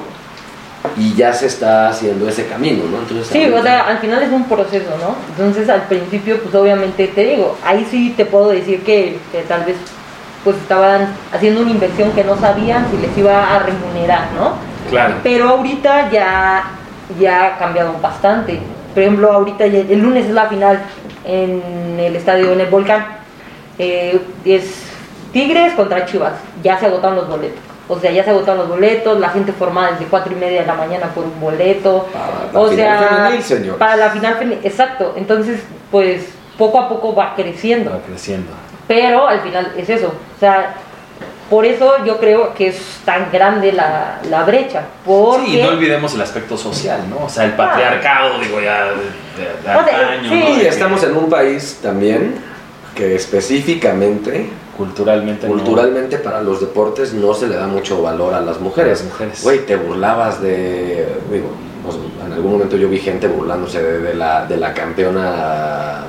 [0.97, 2.99] y ya se está haciendo ese camino, ¿no?
[3.01, 5.17] Entonces, sí, o sea, al final es un proceso, ¿no?
[5.31, 9.19] Entonces al principio, pues obviamente te digo, ahí sí te puedo decir que,
[9.49, 9.77] tal vez
[10.45, 14.53] pues estaban haciendo una inversión que no sabían si les iba a remunerar, ¿no?
[14.89, 15.17] Claro.
[15.23, 16.65] Pero ahorita ya,
[17.21, 18.59] ya ha cambiado bastante.
[18.95, 20.81] Por ejemplo, ahorita el lunes es la final
[21.25, 23.07] en el estadio, en el Volcán.
[23.79, 24.85] Eh, es
[25.33, 26.35] Tigres contra Chivas.
[26.63, 27.61] Ya se agotaron los boletos.
[27.89, 30.67] O sea, ya se agotaron los boletos, la gente formada desde cuatro y media de
[30.67, 32.07] la mañana por un boleto.
[32.13, 33.79] Para la o final sea, femenil, señor.
[33.79, 35.15] para la final femenil, exacto.
[35.17, 37.91] Entonces, pues poco a poco va creciendo.
[37.91, 38.53] Va creciendo.
[38.87, 40.09] Pero al final es eso.
[40.09, 40.75] O sea,
[41.49, 44.83] por eso yo creo que es tan grande la, la brecha.
[45.05, 45.47] Porque...
[45.47, 47.25] Sí, y no olvidemos el aspecto social, ¿no?
[47.25, 48.87] O sea, el patriarcado, digo, ya
[49.41, 50.45] de, sea, antaño, sí, ¿no?
[50.47, 52.35] De Y que estamos en un país también
[52.95, 58.41] que específicamente, culturalmente, no- culturalmente para los deportes no se le da mucho valor a
[58.41, 59.05] las mujeres.
[59.05, 59.43] Mujeres.
[59.43, 61.47] Güey, te burlabas de, digo,
[61.85, 66.05] pues, en algún momento yo vi gente burlándose de, de la, de la campeona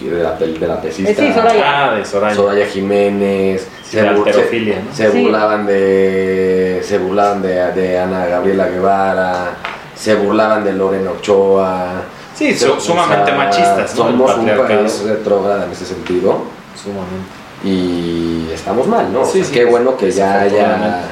[0.00, 1.14] de la, de la pesista.
[1.22, 1.62] Sí, Soraya.
[1.92, 2.34] Ah, de Soraya.
[2.34, 4.94] Soraya Jiménez, Sí, de bur- halterofilia, ¿no?
[4.94, 5.20] se Sí.
[5.22, 9.50] burlaban de se burlaban de, de Ana Gabriela Guevara,
[9.94, 12.02] se burlaban de Lorena Ochoa.
[12.50, 16.38] Sí, sumamente o sea, machistas, Somos un país retrógrado en ese sentido
[16.80, 17.28] Sumamente.
[17.64, 19.20] y estamos mal, ¿no?
[19.22, 21.02] O Sí, sea, sí, qué bueno que ya haya.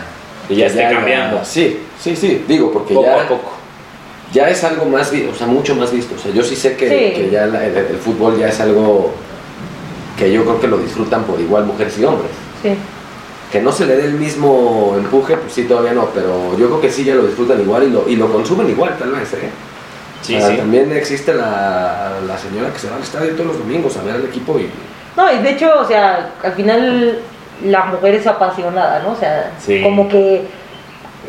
[0.48, 1.40] Que ya esté cambiando.
[1.44, 3.50] Sí, sí, sí, digo porque Poco ya a poco.
[4.32, 6.14] ya es algo más, o sea, mucho más visto.
[6.16, 7.20] O sea, yo sí sé que, Sí.
[7.20, 9.12] que ya la- el, el fútbol ya es algo
[10.18, 12.30] que yo creo que lo disfrutan por igual mujeres y hombres.
[12.62, 12.70] Sí.
[13.52, 16.80] Que no se le dé el mismo empuje, pues sí, todavía no, pero yo creo
[16.80, 19.50] que sí ya lo disfrutan igual y lo, y lo consumen igual, tal vez, ¿eh?
[20.22, 20.56] Sí, O sea, sí.
[20.56, 24.16] También existe la, la señora que se va al estadio todos los domingos a ver
[24.16, 24.68] al equipo y...
[25.16, 27.18] No, y de hecho, o sea, al final
[27.64, 29.12] la mujer es apasionada, ¿no?
[29.12, 29.82] O sea, Sí.
[29.82, 30.42] como que,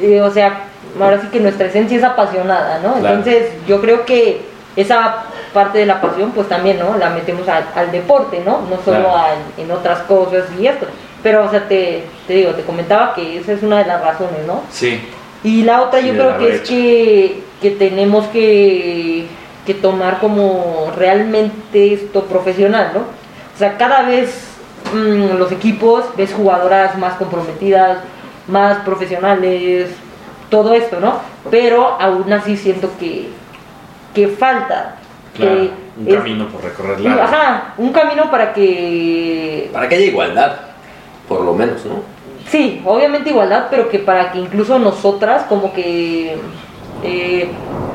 [0.01, 0.63] eh, o sea,
[1.01, 2.93] ahora sí que nuestra esencia es apasionada, ¿no?
[2.95, 3.17] Claro.
[3.17, 4.41] Entonces, yo creo que
[4.75, 5.23] esa
[5.53, 6.97] parte de la pasión, pues también, ¿no?
[6.97, 8.61] La metemos al, al deporte, ¿no?
[8.69, 9.15] No solo Claro.
[9.17, 10.85] a- en otras cosas y esto.
[11.23, 14.45] Pero, o sea, te, te digo, te comentaba que esa es una de las razones,
[14.47, 14.61] ¿no?
[14.71, 15.01] Sí.
[15.43, 19.25] Y la otra Sí, yo creo que es que, que tenemos que,
[19.65, 22.99] que tomar como realmente esto profesional, ¿no?
[23.01, 24.47] O sea, cada vez
[24.93, 27.99] mm, los equipos ves jugadoras más comprometidas,
[28.47, 29.91] más profesionales,
[30.49, 31.19] todo esto, ¿no?
[31.49, 33.29] Pero aún así siento que,
[34.15, 34.95] que falta.
[35.35, 35.55] Claro.
[35.55, 35.71] que
[36.01, 37.21] Un es- camino por recorrer largo.
[37.23, 40.53] Ajá, un camino para que Para que haya igualdad,
[41.27, 42.01] por lo menos, ¿no?
[42.49, 46.35] Sí, obviamente igualdad, pero que para que incluso nosotras como que
[47.03, 47.49] eh,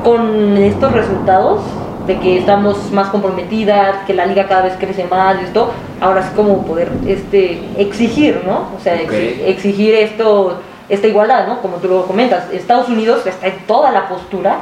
[0.05, 1.61] con estos resultados
[2.07, 6.23] de que estamos más comprometidas, que la liga cada vez crece más y esto, ahora
[6.23, 8.69] sí como poder este exigir, ¿no?
[8.77, 11.61] O sea, exigir esto, esta igualdad, ¿no?
[11.61, 14.59] Como tú lo comentas, Estados Unidos está en toda la postura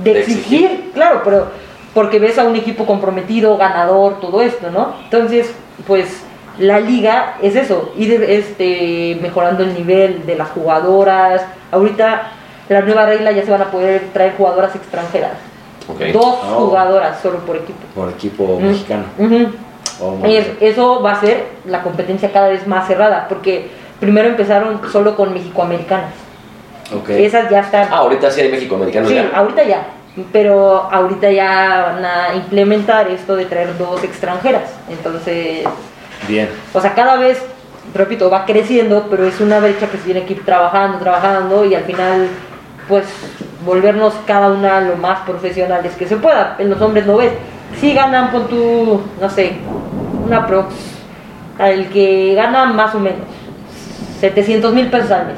[0.00, 0.90] de, De exigir, exigir.
[0.92, 1.46] claro, pero
[1.94, 4.94] porque ves a un equipo comprometido, ganador, todo esto, ¿no?
[5.04, 5.52] Entonces,
[5.86, 6.24] pues
[6.58, 11.42] la liga es eso, ir este, mejorando el nivel de las jugadoras.
[11.70, 12.32] Ahorita
[12.68, 15.32] la nueva regla ya se van a poder traer jugadoras extranjeras.
[16.12, 16.66] Dos Oh.
[16.66, 17.80] jugadoras solo por equipo.
[17.94, 18.66] Por equipo Mm.
[18.66, 19.04] mexicano.
[20.00, 20.56] Oh, Es- bien.
[20.60, 25.32] eso va a ser la competencia cada vez más cerrada, porque primero empezaron solo con
[25.32, 26.12] mexicoamericanas.
[26.94, 27.08] Ok.
[27.10, 27.88] Esas ya están.
[27.90, 29.30] Ah, ahorita sí hay mexicoamericanos Sí, ya.
[29.34, 29.86] ahorita ya.
[30.32, 34.70] Pero ahorita ya van a implementar esto de traer dos extranjeras.
[34.90, 35.64] Entonces,
[36.26, 36.48] Bien.
[36.74, 37.40] o sea, cada vez,
[37.94, 41.74] repito, va creciendo, pero es una brecha que se tiene que ir trabajando, trabajando y
[41.74, 42.28] al final,
[42.88, 43.04] pues,
[43.64, 46.56] volvernos cada una lo más profesionales que se pueda.
[46.58, 47.32] En los hombres lo ves.
[47.80, 49.58] Si ganan, pon tú, no sé,
[50.24, 50.74] una prox,
[51.58, 53.20] al que gana más o menos
[54.20, 55.36] 700 mil pesos al mes.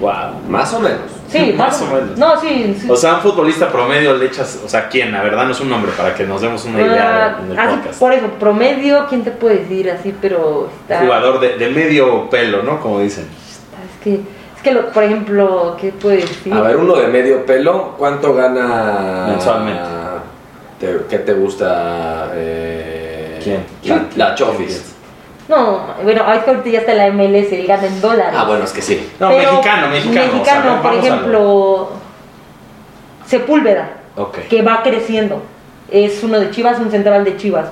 [0.00, 0.12] Wow.
[0.48, 0.98] Más o menos.
[1.28, 2.18] Sí, Más o menos.
[2.18, 2.90] No, sí, sí.
[2.90, 5.12] O sea, un futbolista promedio le echas, o sea, ¿quién?
[5.12, 7.58] La verdad no es un nombre para que nos demos una idea Ah, en el
[7.58, 8.00] así, podcast.
[8.00, 10.14] por eso, promedio, ¿quién te puede decir así?
[10.20, 11.00] Pero está...
[11.00, 12.80] Jugador de, de medio pelo, ¿no?
[12.80, 13.24] Como dicen.
[13.24, 14.20] Es que,
[14.62, 16.52] que lo- por ejemplo, ¿qué puede decir?
[16.54, 19.82] A ver, uno de medio pelo, ¿cuánto gana Mensualmente.
[20.80, 22.30] te- ¿Qué te gusta?
[22.34, 23.64] eh, ¿Quién?
[24.16, 24.94] La, la Chofis.
[25.48, 28.34] No, bueno, es que ahorita ya está la MLS, él gana en dólares.
[28.36, 29.10] Ah, bueno, es que sí.
[29.18, 30.20] No, Pero mexicano, mexicano.
[30.20, 31.88] o sea, Mexicano, por ejemplo,
[33.26, 33.90] Sepúlveda,
[34.48, 35.42] que va creciendo.
[35.90, 37.66] Es uno de Chivas, un central de Chivas.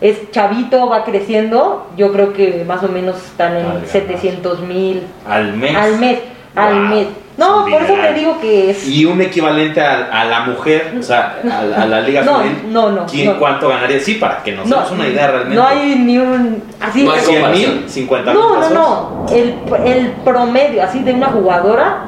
[0.00, 1.86] Es chavito, va creciendo.
[1.96, 3.86] Yo creo que más o menos están en Válgame.
[3.86, 5.76] 700 mil Al mes.
[5.76, 6.18] al mes.
[6.54, 7.06] Al Wow,
[7.38, 8.86] No, por eso te digo que es.
[8.86, 12.38] Y un equivalente a, a la mujer, o sea, a, la- a la Liga No,
[12.40, 12.72] Femenil.
[12.72, 13.38] no, no, ¿quién, no.
[13.38, 13.98] ¿Cuánto ganaría?
[14.00, 15.56] Sí, para que nos demos una idea realmente.
[15.56, 16.62] No hay ni un.
[16.78, 17.74] Así, No hay 100 comparación.
[17.80, 19.26] mil, 50 mil No, no, no.
[19.34, 19.54] El,
[19.86, 22.04] el promedio así de una jugadora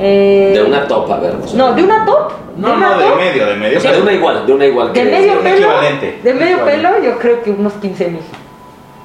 [0.00, 1.34] Eh, De una top, a ver.
[1.36, 2.32] o sea, No, de una top.
[2.56, 3.78] No, una no, de top, medio, de medio.
[3.78, 5.56] O sea, de una igual, de una igual De medio un pelo.
[5.56, 6.20] equivalente.
[6.24, 6.88] De medio equivalente.
[6.88, 8.20] pelo, yo creo que unos 15 mil.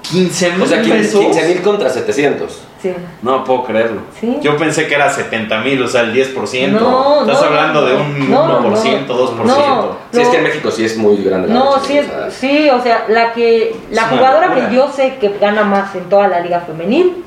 [0.01, 1.19] 15 mil O sea, pesos.
[1.21, 2.62] 15 mil contra 700.
[2.93, 2.93] Sí.
[3.24, 4.02] No puedo creerlo.
[4.19, 4.38] Sí.
[4.41, 6.69] Yo pensé que era 70 mil, o sea, el 10%.
[6.71, 9.15] No, Estás no, hablando no, de un no, 1%, no.
[9.15, 9.43] 2%.
[9.45, 9.98] No.
[10.12, 12.30] Sí, es que en México sí es muy grande la No, sí, o es, sea,
[12.32, 14.69] sí, o sea, la que la jugadora locura.
[14.69, 17.24] que yo sé que gana más en toda la liga femenil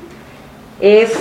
[0.79, 1.11] es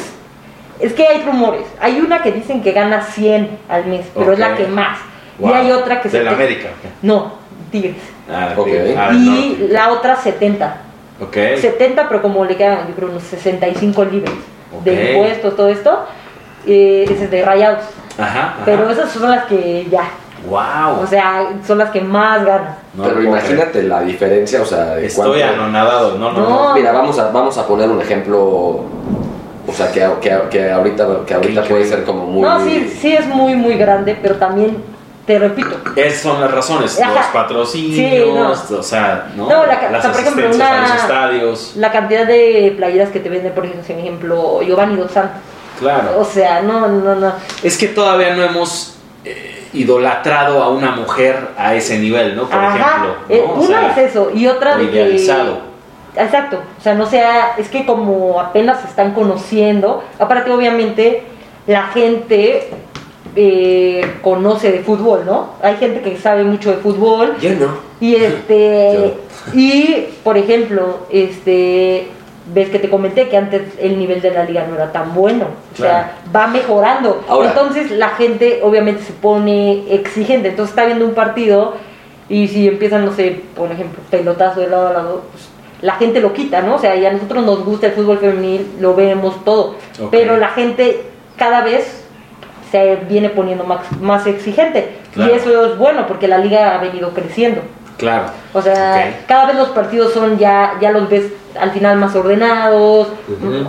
[0.81, 1.65] es que hay rumores.
[1.81, 4.99] Hay una que dicen que gana 100 al mes, pero es la que más.
[5.39, 5.51] Wow.
[5.51, 6.69] Y hay otra que De la te- América.
[7.03, 7.33] No,
[7.73, 7.97] Tigres.
[8.31, 8.69] Ah, Ok.
[8.97, 10.83] ah, y la otra 70.
[11.21, 11.37] Ok.
[11.61, 14.33] 70, pero como le quedan, yo creo, unos 65 libres
[14.85, 16.05] de impuestos, todo esto.
[16.67, 17.85] Eh, ese es de rayados.
[18.19, 18.41] Ajá.
[18.41, 18.55] ajá.
[18.65, 20.11] Pero esas son las que ya.
[20.49, 21.03] Wow.
[21.03, 22.77] O sea, son las que más ganan.
[22.95, 26.19] No pero imagínate la diferencia, o sea, de Estoy cuánto- anonadado.
[26.19, 26.49] No, no, no.
[26.69, 26.75] No.
[26.75, 31.35] Mira, vamos a, vamos a poner un ejemplo, o sea, que, que, que ahorita, que
[31.35, 32.43] ahorita puede ser como muy...
[32.43, 34.77] No, sí, sí es muy, muy grande, pero también,
[35.29, 36.99] te repito, Esas son las razones.
[36.99, 37.13] Ajá.
[37.15, 39.47] Los patrocinios, Sí, o sea, ¿no?
[39.47, 41.73] No, la las o sea, por ejemplo, asistencias a los estadios.
[41.77, 45.43] la cantidad de playeras que te venden, por ejemplo, Giovanni Dos Santos.
[45.79, 46.19] Claro.
[46.19, 47.33] O sea, no, no, no.
[47.63, 48.95] Es que todavía no hemos
[49.27, 52.49] eh, idolatrado a una mujer a ese nivel, ¿no?
[52.49, 53.17] Por Ajá, ejemplo.
[53.29, 54.97] eh, una sea, es eso, y otra de que...
[54.97, 55.59] idealizado.
[56.17, 61.23] Exacto, o sea, no sea, es que como apenas se están conociendo, aparte obviamente
[61.67, 62.71] la gente
[63.37, 65.51] eh, conoce de fútbol, ¿no?
[65.63, 67.79] Hay gente que sabe mucho de fútbol Yo no.
[68.01, 69.15] y este
[69.55, 72.09] y por ejemplo, este
[72.55, 75.47] ves que te comenté que antes el nivel de la liga no era tan bueno,
[75.73, 77.23] o sea, va mejorando.
[77.29, 81.75] Ahora- entonces la gente obviamente se pone exigente, entonces está viendo un partido
[82.29, 85.49] y si empiezan, no sé, por ejemplo, pelotazo de lado a lado, pues,
[85.83, 86.77] la gente lo quita, ¿no?
[86.77, 89.75] O sea, y a nosotros nos gusta el fútbol femenil, lo vemos todo,
[90.11, 91.03] pero la gente
[91.37, 92.05] cada vez
[92.71, 95.33] se viene poniendo más, más exigente Claro.
[95.33, 97.61] y eso es bueno porque la liga ha venido creciendo.
[97.97, 98.27] Claro.
[98.53, 101.25] O sea, cada vez los partidos son ya, ya los ves
[101.59, 103.09] al final más ordenados,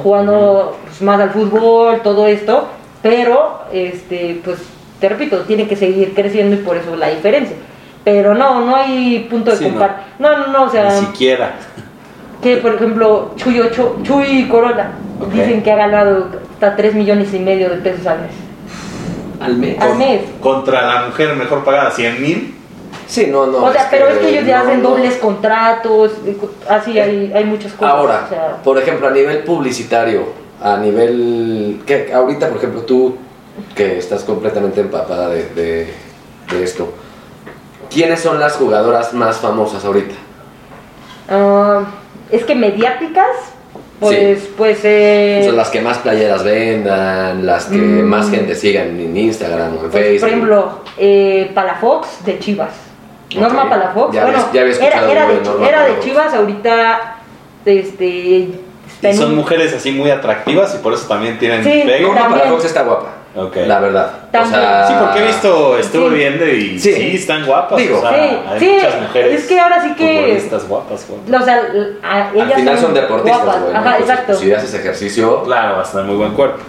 [0.03, 2.67] jugando pues, más al fútbol, todo esto,
[3.01, 4.59] pero este, pues
[4.99, 7.55] te repito, tiene que seguir creciendo y por eso la diferencia.
[8.03, 9.69] Pero no, no hay punto de Sí, no.
[9.71, 10.03] compar.
[10.19, 10.37] No.
[10.37, 11.53] no, no, o sea, Ni siquiera.
[12.41, 14.91] que por ejemplo Chuy, Ocho- Chuy Corona
[15.33, 18.31] dicen que ha ganado hasta 3 millones y medio de pesos al mes.
[19.39, 19.79] Al mes.
[19.79, 20.21] Al mes.
[20.41, 22.55] Contra la mujer mejor pagada, 100 mil.
[23.07, 23.63] Sí, no, no.
[23.65, 24.89] o sea, pero es que ellos ya no, hacen no.
[24.89, 26.11] dobles contratos,
[26.69, 27.93] así hay, hay muchas cosas.
[27.93, 30.25] Ahora, o sea, por ejemplo, a nivel publicitario,
[30.61, 31.81] a nivel...
[31.87, 33.15] que Ahorita, por ejemplo, tú,
[33.75, 35.93] que estás completamente empapada de, de-
[36.51, 36.91] de esto,
[37.91, 40.15] ¿quiénes son las jugadoras más famosas ahorita?
[41.29, 41.81] Ah,
[42.31, 43.27] es que mediáticas,
[43.99, 48.03] pues, pues eh, Son las que más playeras vendan, las que Mm.
[48.05, 50.19] más gente sigan en Instagram o en pues, Facebook.
[50.19, 52.69] por ejemplo, eh, Palafox de Chivas.
[53.35, 53.69] Norma Ok.
[53.69, 55.83] Palafox, Ya bueno, había- ya había era, escuchado era de, nombre de Norma era de
[55.89, 56.05] Palafox.
[56.07, 57.15] Chivas, ahorita
[57.65, 58.05] este,
[59.01, 61.83] Y son mujeres así muy atractivas y por eso también tienen Sí.
[61.85, 62.01] pegue.
[62.01, 62.39] Norma también.
[62.41, 63.13] Palafox está guapa,
[63.45, 63.55] Ok.
[63.67, 64.11] la verdad.
[64.31, 64.59] También.
[64.59, 66.15] O sea, Sí, porque he visto, estuve Sí.
[66.15, 66.93] viendo y Sí.
[66.93, 67.77] sí, están guapas.
[67.77, 67.97] Digo.
[67.97, 69.39] o sea, Sí, hay sí, muchas mujeres.
[69.41, 71.41] es que ahora sí que- futbolistas guapas, guapas.
[71.41, 71.61] o sea,
[72.03, 73.61] a- Al final son deportistas, guapas.
[73.63, 73.75] güey.
[73.75, 74.23] Ajá, exacto.
[74.27, 76.59] pues, si haces ejercicio, Claro, hasta muy buen cuerpo.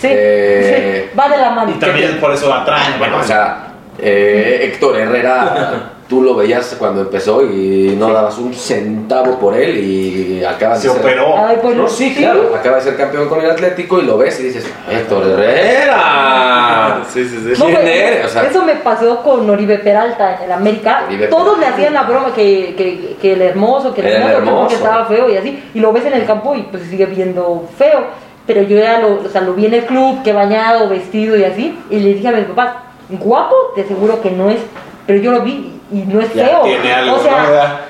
[0.00, 1.70] Sí, Eh, sí, va de la mano.
[1.70, 2.98] Y también por eso atraen.
[2.98, 8.52] Bueno, o sea, eh, Héctor Herrera, tú lo veías cuando empezó y no dabas un
[8.52, 11.00] centavo por él y acaba de se ser...
[11.00, 11.38] operó.
[11.38, 14.38] Ay, pues, No, sí, claro, acaba de ser campeón con el Atlético y lo ves
[14.40, 16.98] y dices, Héctor Herrera.
[17.08, 17.58] Sí, sí, sí.
[17.58, 18.26] No, ¿Quién pues, eres?
[18.26, 21.04] O sea- eso me pasó con Oribe Peralta en el América.
[21.06, 24.36] Oribe Todos le hacían la broma que, que, que el hermoso, que el hermoso, que
[24.36, 24.56] hermoso.
[24.58, 25.62] porque estaba feo y así.
[25.74, 28.04] Y lo ves en el campo y pues sigue viendo feo.
[28.46, 31.44] Pero yo ya lo, o sea, lo vi en el club, que bañado, vestido y
[31.44, 31.78] así.
[31.90, 32.74] Y le dije a mis papás,
[33.08, 34.58] guapo, te aseguro que no es.
[35.06, 36.62] Pero yo lo vi y no es Ya feo.
[36.62, 37.22] tiene algo, o ¿no?
[37.22, 37.80] sea,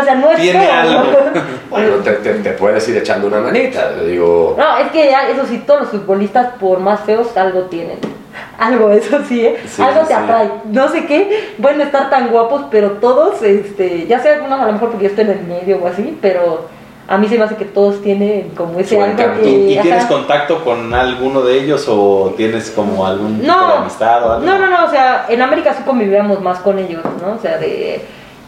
[0.00, 0.72] o sea, no es Tiene feo.
[0.72, 1.02] algo.
[1.70, 4.54] Bueno, te, te- te puedes ir echando una manita, digo...
[4.58, 7.98] No, es que ya, eso sí, todos los futbolistas, por más feos, algo tienen.
[8.58, 9.56] Algo, eso sí, ¿eh?
[9.66, 10.12] Sí, algo te sí.
[10.14, 10.50] atrae.
[10.66, 14.72] No sé qué, pueden estar tan guapos, pero todos, este, ya sea algunos a lo
[14.72, 16.66] mejor porque yo estoy en el medio o así, pero
[17.08, 19.48] a mí se me hace que todos tienen como ese algo que...
[19.50, 24.22] ¿Y, tienes contacto con alguno de ellos o tienes como algún tipo de No, amistad
[24.28, 24.44] o algo?
[24.46, 27.32] no, no, no, o sea, en América sí convivíamos más con ellos, ¿no?
[27.32, 28.02] O sea, de,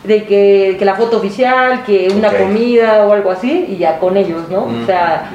[0.05, 4.17] de que, que la foto oficial, que una comida o algo así, y ya con
[4.19, 4.67] ellos, ¿no?
[4.67, 4.83] Mm.
[4.83, 5.31] O sea,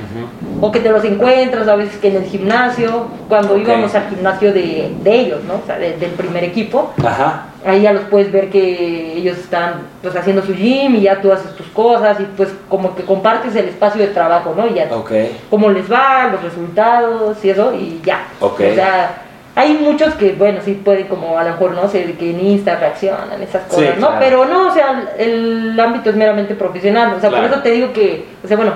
[0.61, 4.53] o que te los encuentras a veces que en el gimnasio, cuando íbamos al gimnasio
[4.53, 5.55] de, de ellos, ¿no?
[5.55, 7.45] O sea, de- del primer equipo, Ajá.
[7.65, 11.31] Ahí ya los puedes ver que ellos están pues haciendo su gym y ya tú
[11.31, 14.67] haces tus cosas y pues como que compartes el espacio de trabajo, ¿no?
[14.67, 15.11] Y ya Ok.
[15.49, 18.27] cómo les va, los resultados y eso y ya.
[18.39, 18.61] Ok.
[18.71, 19.21] O sea,
[19.55, 22.75] hay muchos que, bueno, sí pueden como a lo mejor, no sé, que en Insta
[22.75, 24.07] reaccionan, esas Sí, cosas, ¿no?
[24.07, 24.15] claro.
[24.19, 27.45] Pero no, o sea, el ámbito es meramente profesional, o sea, Claro.
[27.47, 28.73] por eso te digo que, o sea, bueno,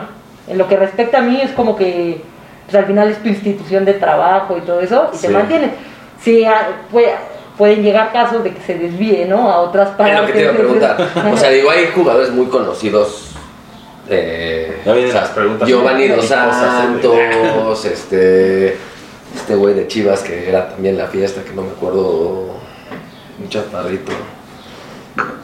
[0.47, 2.21] en lo que respecta a mí es como que,
[2.65, 5.27] pues al final es tu institución de trabajo y todo eso y Sí.
[5.27, 5.71] te mantienes.
[6.21, 7.13] Sí, ah, puede-
[7.60, 9.51] pueden llegar casos de que se desvíe, ¿no?
[9.51, 10.20] A otras Es partes.
[10.22, 10.97] lo que te iba a preguntar.
[11.34, 13.26] O sea, digo, hay jugadores muy conocidos.
[14.10, 15.68] Eh, Ya vienen o sea, las preguntas.
[15.68, 18.78] Giovanni Dos Cosas, Santos, este,
[19.36, 22.45] este güey de Chivas que era también la fiesta, que no me acuerdo,
[23.39, 24.12] un chaparrito.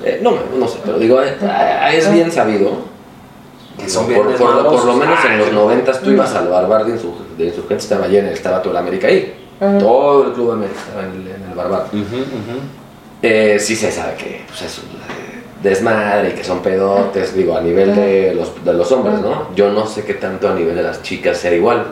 [0.04, 2.96] Eh, no, me- no sé, pero digo, eh, ah, es bien sabido.
[3.78, 6.86] Que son por, bien por- por lo menos en los noventas tú ibas al barbar
[6.86, 9.45] de, insurg- de insurgentes, estaba lleno, estaba todo el América ahí.
[9.60, 9.78] Ajá.
[9.78, 11.86] Todo el club América estaba en el, en el barbar.
[11.92, 12.60] Ujú, ujú.
[13.22, 17.58] Eh, sí se sabe que pues, es un eh, desmadre y que son pedotes, digo,
[17.58, 19.48] a nivel de los, de los hombres, ¿no?
[19.56, 21.86] Yo no sé qué tanto a nivel de las chicas sea igual.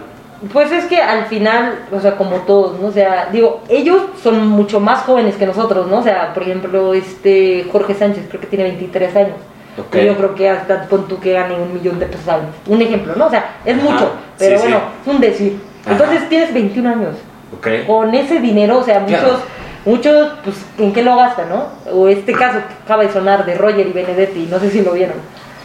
[0.52, 2.88] Pues es que al final, o sea, como todos, ¿no?
[2.88, 6.00] O sea, digo, ellos son mucho más jóvenes que nosotros, ¿no?
[6.00, 9.38] O sea, por ejemplo, este Jorge Sánchez creo que tiene 23 años.
[9.78, 9.96] Ok.
[9.96, 12.52] Y yo creo que hasta pon tú que gane un millón de pesos al mes.
[12.68, 13.28] Un ejemplo, ¿no?
[13.28, 15.10] O sea, es Ajá, mucho, pero sí, bueno, sí.
[15.10, 15.60] es un decir.
[15.86, 15.92] Ajá.
[15.94, 17.16] Entonces tienes 21 años.
[17.58, 17.68] Ok.
[17.88, 19.40] Con ese dinero, o sea, muchos, Claro.
[19.86, 21.68] muchos, pues, ¿en qué lo gastan, no?
[21.94, 24.92] O este caso que acaba de sonar de Roger y Benedetti, no sé si lo
[24.94, 25.18] vieron.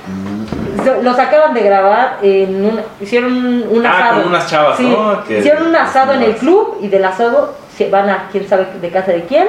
[0.06, 1.04] Mm.
[1.04, 3.32] Los acaban de grabar en un, hicieron
[3.70, 4.22] un, Ah, asado.
[4.22, 5.22] con unas chavas, Sí, ¿no?
[5.24, 8.66] Que- hicieron un asado en el club y del asado se van a quién sabe
[8.80, 9.48] de casa de quién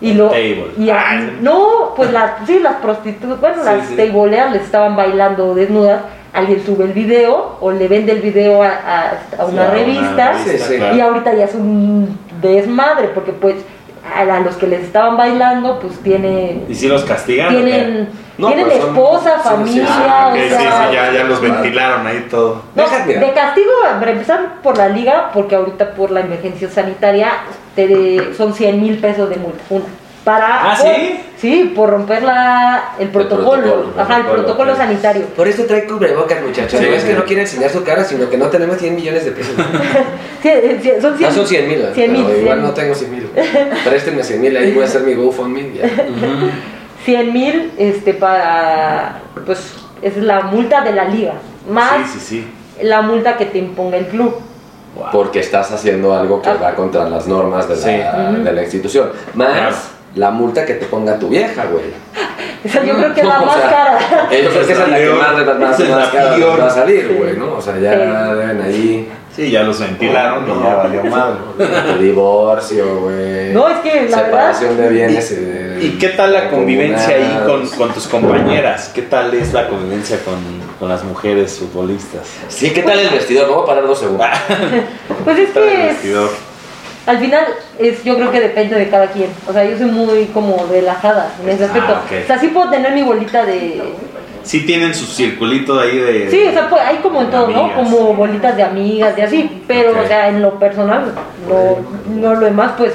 [0.00, 0.66] y lo Table.
[0.78, 3.96] y a- Ah, no, pues las sí las prostitutas, bueno, Sí, las sí.
[3.96, 6.02] tableas les estaban bailando desnudas.
[6.32, 10.34] Alguien sube el video o le vende el video a, a- a una Sí, revista
[10.44, 10.76] Sí, sí.
[10.76, 10.96] claro.
[10.96, 13.56] y ahorita ya es un desmadre porque pues
[14.16, 17.48] a, los que les estaban bailando pues tienen ¿Y si los castigan?
[17.48, 18.08] o tienen
[18.38, 19.92] No, tienen pues son- esposa, familia, sí.
[20.08, 20.58] Ah, o ok, sí, sea,
[20.88, 22.62] sí, ya, ya los ventilaron ahí todo.
[22.74, 27.30] no, de castigo, para empezar por la liga, porque ahorita por la emergencia sanitaria
[27.76, 29.62] te son 100 mil pesos de multa.
[29.68, 29.84] Una.
[30.24, 31.20] Para, ¿Ah, por- sí?
[31.38, 33.62] Sí, por romper la, el protocolo.
[33.62, 34.78] protocolo, el Ajá, el protocolo, protocolo ok.
[34.78, 35.26] sanitario.
[35.34, 36.78] Por eso trae cubrebocas, muchachos.
[36.78, 39.24] Sí, no es que no quiere enseñar su cara, sino que no tenemos 100 millones
[39.24, 39.54] de pesos.
[40.42, 42.26] Sí, eh, sí, son 100 No son 100 mil, 100 mil.
[42.40, 43.30] igual no tengo 100 mil.
[43.84, 45.72] Préstenme 100 mil, ahí voy a hacer mi GoFundMe.
[45.74, 45.84] ya.
[45.84, 46.50] Ujú.
[47.04, 49.20] 100 mil este, para.
[49.44, 51.34] Pues es la multa de la liga.
[51.68, 52.26] Más Sí, sí,
[52.78, 52.84] sí.
[52.86, 54.34] la multa que te imponga el club.
[54.96, 55.06] Wow.
[55.12, 56.56] Porque estás haciendo algo que Ah.
[56.62, 58.32] va contra las normas de la, Sí.
[58.34, 58.42] Ujú.
[58.42, 59.10] de la institución.
[59.34, 59.76] Más Claro.
[60.14, 61.84] La multa que te ponga tu vieja, güey.
[62.62, 63.98] O sea, yo creo que es la más cara.
[64.30, 67.06] Yo creo que esa es la que más, más, más, Esa cara va a salir,
[67.08, 67.14] Sí.
[67.14, 67.54] güey, ¿no?
[67.54, 67.98] O sea, ya Sí.
[68.36, 71.38] deben ahí Sí, ya los ventilaron y ya valió madre.
[71.98, 73.52] divorcio, güey.
[73.54, 75.30] No, es que la separación de bienes.
[75.80, 78.90] ¿Y, y qué tal la convivencia ahí con, tus compañeras?
[78.94, 80.34] ¿Qué tal es la convivencia con,
[80.78, 82.26] con las mujeres futbolistas?
[82.48, 83.48] Sí, ¿qué tal el vestidor?
[83.48, 84.26] Voy a parar dos segundos.
[85.24, 86.49] Pues es ¿Qué tal el que?
[87.10, 87.44] Al final
[87.78, 89.30] es, yo creo que depende de cada quien.
[89.48, 91.92] O sea, yo soy muy como relajada en ese Ah, aspecto.
[91.92, 92.12] ok.
[92.24, 93.82] O sea, sí puedo tener mi bolita de...
[94.42, 96.30] Sí tienen su circulito ahí de...
[96.30, 97.74] Sí, o sea, pues, hay como en todo, ¿no?
[97.74, 99.62] Como bolitas de amigas y así.
[99.66, 101.12] Pero, o sea, en lo personal,
[101.48, 101.76] no,
[102.20, 102.92] no lo demás, pues,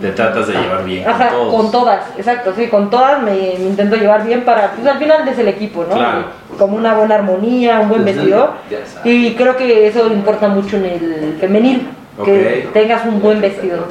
[0.00, 1.54] Te tratas de llevar bien ajá, con todos.
[1.54, 5.26] con todas, exacto, sí, con todas me, me intento llevar bien para, pues al final
[5.28, 5.96] es el equipo, ¿no?
[5.96, 6.24] Claro.
[6.56, 9.04] Como una buena armonía, un buen sabes.
[9.04, 11.88] Y creo que eso importa mucho en el femenil,
[12.24, 12.72] que Ok.
[12.72, 13.88] tengas un buen vestidor.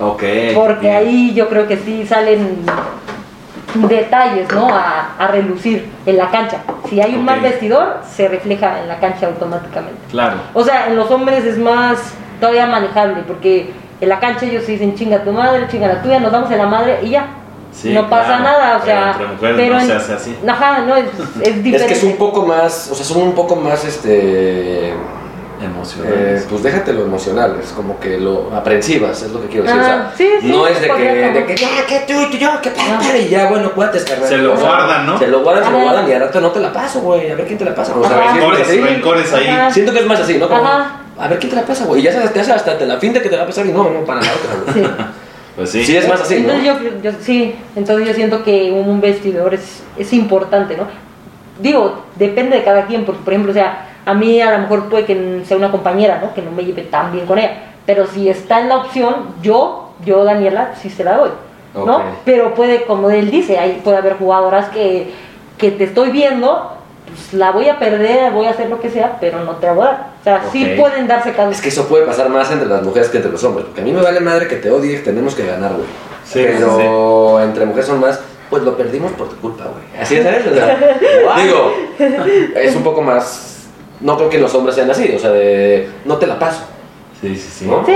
[0.00, 0.22] Ok.
[0.54, 2.64] Porque ahí yo creo que sí salen
[3.74, 4.68] detalles, ¿no?
[4.68, 6.58] A, a relucir en la cancha.
[6.88, 9.98] Si hay un mal vestidor, se refleja en la cancha automáticamente.
[10.10, 10.36] Claro.
[10.54, 11.98] O sea, en los hombres es más
[12.40, 13.70] todavía manejable, porque
[14.00, 16.58] en la cancha ellos se dicen chinga tu madre, chinga la tuya, nos damos en
[16.58, 17.26] la madre y ya.
[17.70, 18.42] Sí, no pasa claro.
[18.44, 19.10] nada, o Pero sea.
[19.12, 20.36] entre mujeres pero no en- se hace así.
[20.48, 21.04] Ajá, no, es,
[21.42, 21.76] es diferente.
[21.76, 24.94] Es que es un poco más, o sea, son un poco más, este,
[25.60, 26.42] Emocionales.
[26.42, 29.80] eh, pues déjate lo emocional, es como que lo aprensivas, es lo que quiero decir.
[29.80, 32.36] o sea, Ah, sí, sí, no es de que, de que, ya, que tú, tú,
[32.36, 33.00] yo, que Ah.
[33.18, 34.28] y ya, bueno, cuates, carnal.
[34.28, 35.18] Se lo guardan, ¿no?
[35.18, 37.34] Se lo guardan, se lo guardan y al rato no te la paso, güey, a
[37.34, 37.94] ver quién te la pasa.
[37.96, 39.46] O sea, Rencores, que, rencores ahí.
[39.48, 39.70] Ajá.
[39.72, 40.48] siento que es más así, ¿no?
[40.48, 41.00] Como, Ajá.
[41.18, 42.98] a ver quién te la pasa, güey, y ya sabes, te hace hasta te la
[42.98, 44.32] finta que te la va a pasar y no, no, para nada.
[44.34, 44.80] otra, Sí.
[44.80, 44.92] güey.
[45.58, 45.84] Pues sí.
[45.84, 46.52] Sí, es más así, ¿no?
[46.52, 46.64] entonces
[47.02, 50.84] yo, yo- sí, entonces yo siento que un vestidor es, es importante, ¿no?
[51.58, 54.88] Digo, depende de cada quien, porque por ejemplo, o sea, a mí a lo mejor
[54.88, 56.32] puede que sea una compañera, ¿no?
[56.34, 57.52] Que no me lleve tan bien con ella,
[57.84, 61.30] pero si está en la opción, yo, yo Daniela, sí se la doy,
[61.74, 61.96] ¿no?
[61.96, 62.02] Ok.
[62.24, 65.12] Pero puede, como él dice, ahí puede haber jugadoras que,
[65.58, 66.72] que te estoy viendo,
[67.06, 69.72] pues la voy a perder, voy a hacer lo que sea, pero no te la
[69.74, 70.06] voy a dar.
[70.20, 70.80] O sea, sí Ok.
[70.80, 71.56] pueden darse casos.
[71.56, 73.84] Es que eso puede pasar más entre las mujeres que entre los hombres, porque a
[73.84, 75.86] mí me vale madre que te odie, tenemos que ganar, güey.
[76.24, 80.02] Sí, pero entre mujeres son más, pues lo perdimos por tu culpa, güey.
[80.02, 80.46] Así es, ¿sabes?
[80.46, 80.78] O sea,
[81.42, 81.72] digo,
[82.54, 83.57] es un poco más,
[84.00, 86.64] no creo que los hombres sean así, o sea, de, no te la paso.
[87.20, 87.66] Sí, sí, sí.
[87.66, 87.84] ¿no?
[87.84, 87.92] Sí,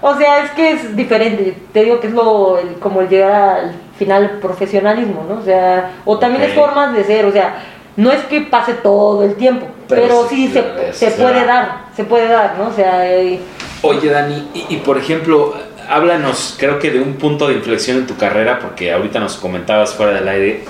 [0.00, 1.54] o sea, es que es diferente.
[1.72, 5.36] Te digo que es lo el- como el llegar al final profesionalismo, ¿no?
[5.40, 7.62] O sea, o también es formas de ser, o sea,
[7.96, 10.60] no es que pase todo el tiempo, Pero pero, sí, sí,
[10.92, 12.68] se, se puede dar, se puede dar, ¿no?
[12.68, 13.38] O sea, eh,
[13.82, 15.54] Oye, Dani, y, y por ejemplo,
[15.88, 19.94] háblanos, creo que de un punto de inflexión en tu carrera, porque ahorita nos comentabas
[19.94, 20.64] fuera del aire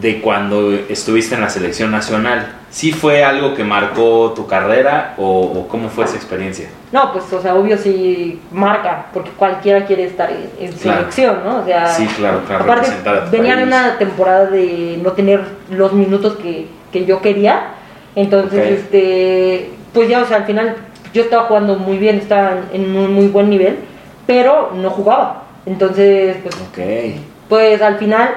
[0.00, 2.52] de cuando estuviste en la selección nacional.
[2.70, 6.68] ¿Sí fue algo que marcó tu carrera o, o cómo fue esa experiencia?
[6.90, 10.98] no, pues, o sea, obvio sí marca, porque cualquiera quiere estar en, en Claro.
[11.00, 11.60] selección, ¿no?
[11.60, 13.66] O sea, Sí, claro, claro, aparte representar a tu venía de país.
[13.68, 15.40] una temporada de no tener
[15.70, 17.68] los minutos que, que yo quería,
[18.16, 18.78] entonces, Ok.
[18.78, 20.74] este, pues ya, o sea, al final
[21.12, 23.78] yo estaba jugando muy bien, estaba en un muy buen nivel,
[24.26, 27.18] pero no jugaba, entonces, pues Ok.
[27.48, 28.30] pues al final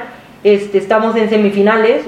[0.44, 2.04] este, estamos en semifinales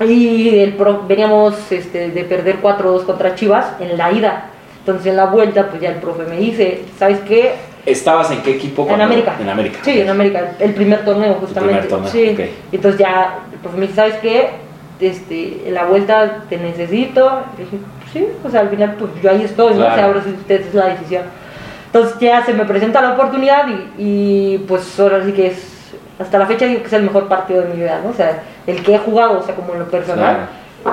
[0.00, 4.46] y el pro- veníamos este, de perder 4-2 contra Chivas en la ida.
[4.80, 7.52] Entonces en la vuelta, pues ya el profe me dice, ¿sabes qué?
[7.86, 8.86] ¿Estabas en qué equipo?
[8.90, 9.36] En América.
[9.40, 9.78] En América.
[9.82, 11.74] Sí, en América, el primer torneo justamente.
[11.74, 12.36] primer torneo, sí.
[12.72, 14.48] Entonces ya el profe me dice, ¿sabes qué?
[15.00, 17.42] Este, en la vuelta te necesito.
[17.58, 19.80] Dije, pues sí, o sea, al final pues yo ahí estoy, ¿no?
[19.80, 20.02] Claro.
[20.02, 21.22] ahora sí usted es la decisión.
[21.86, 24.02] Entonces ya se me presenta la oportunidad y,
[24.54, 25.73] y, pues ahora sí que es,
[26.18, 28.10] hasta la fecha digo que es el mejor partido de mi vida, ¿no?
[28.10, 30.48] O sea, el que he jugado, o sea, como en lo personal.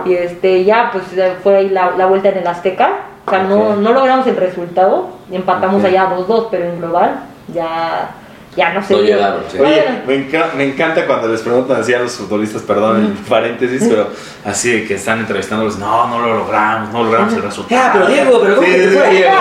[0.06, 1.04] Y este, ya pues
[1.44, 2.92] fue ahí la, la vuelta en el Azteca.
[3.28, 3.78] O sea, no, Ok.
[3.78, 5.88] no logramos el resultado, empatamos Ok.
[5.90, 7.16] allá 2-2, pero en global
[7.54, 8.10] ya,
[8.56, 8.94] ya no sé.
[8.96, 9.60] No llegaron, sí.
[9.60, 13.86] Oye, me, enca- me encanta cuando les preguntan así a los futbolistas, perdón el paréntesis,
[13.88, 14.08] pero
[14.46, 17.80] Así de que están entrevistándolos, no, no lo logramos, no logramos el resultado.
[17.80, 19.06] Ya, pero Diego, pero ¿cómo Sí, que te sí, fue?
[19.12, 19.16] sí.
[19.18, 19.36] Diego?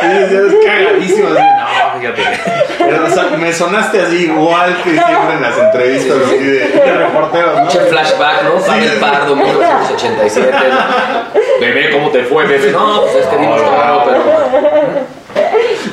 [0.00, 1.61] Sí, sí, es Cagadísimo, así, no,
[2.10, 3.36] fíjate.
[3.38, 7.70] Me sonaste así igual que siempre en las entrevistas así de, de reporteros, ¿no?
[7.70, 8.60] Flashback, ¿no?
[8.60, 10.50] Pavel Pardo, 1987.
[10.50, 11.40] ¿no?
[11.60, 12.72] Bebé, ¿cómo te fue, bebé?
[12.72, 15.12] No, pues es que vimos No, claro, pero...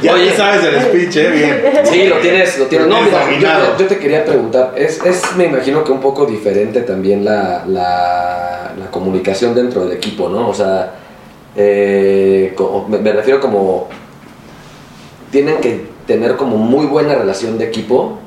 [0.02, 0.36] Ya Oye.
[0.36, 1.30] sabes el speech, ¿eh?
[1.30, 1.86] Bien.
[1.86, 2.88] Sí, lo tienes, lo tienes.
[2.88, 6.82] No, mira, yo, yo te quería preguntar, es, es, me imagino que un poco diferente
[6.82, 10.48] también la, la, la comunicación dentro del equipo, ¿no?
[10.48, 10.94] O sea,
[11.56, 12.56] eh,
[12.88, 13.90] me refiero como,
[15.32, 18.18] tienen que tener como muy buena relación de equipo,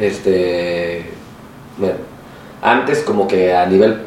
[0.00, 1.10] este,
[1.76, 1.96] bueno,
[2.62, 4.02] antes como que a nivel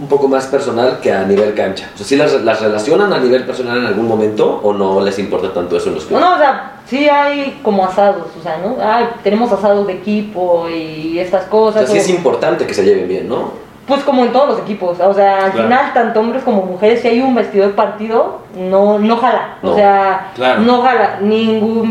[0.00, 1.88] un poco más personal que a nivel cancha.
[1.94, 5.18] O sea, ¿sí las, las relacionan a nivel personal en algún momento o no les
[5.20, 6.24] importa tanto eso en los clubes?
[6.24, 8.76] no, o sea, sí hay como asados, o sea, ¿no?
[8.82, 11.82] Ay, tenemos asados de equipo y estas O cosas.
[11.82, 13.52] sea, sí o- es importante que se lleven bien, ¿no?
[13.86, 15.68] Pues como en todos los equipos, o sea, al Claro.
[15.68, 19.74] final tanto hombres como mujeres, si hay un vestidor partido, no, no jala, No, o
[19.74, 20.60] sea, claro.
[20.60, 21.90] no jala, ningún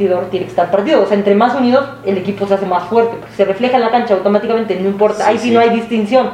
[0.00, 2.84] vestidor tiene que estar partido, o sea, entre más unidos el equipo se hace más
[2.84, 5.50] fuerte, porque se refleja en la cancha automáticamente, no importa, Sí, ahí sí, sí.
[5.54, 6.30] no hay distinción,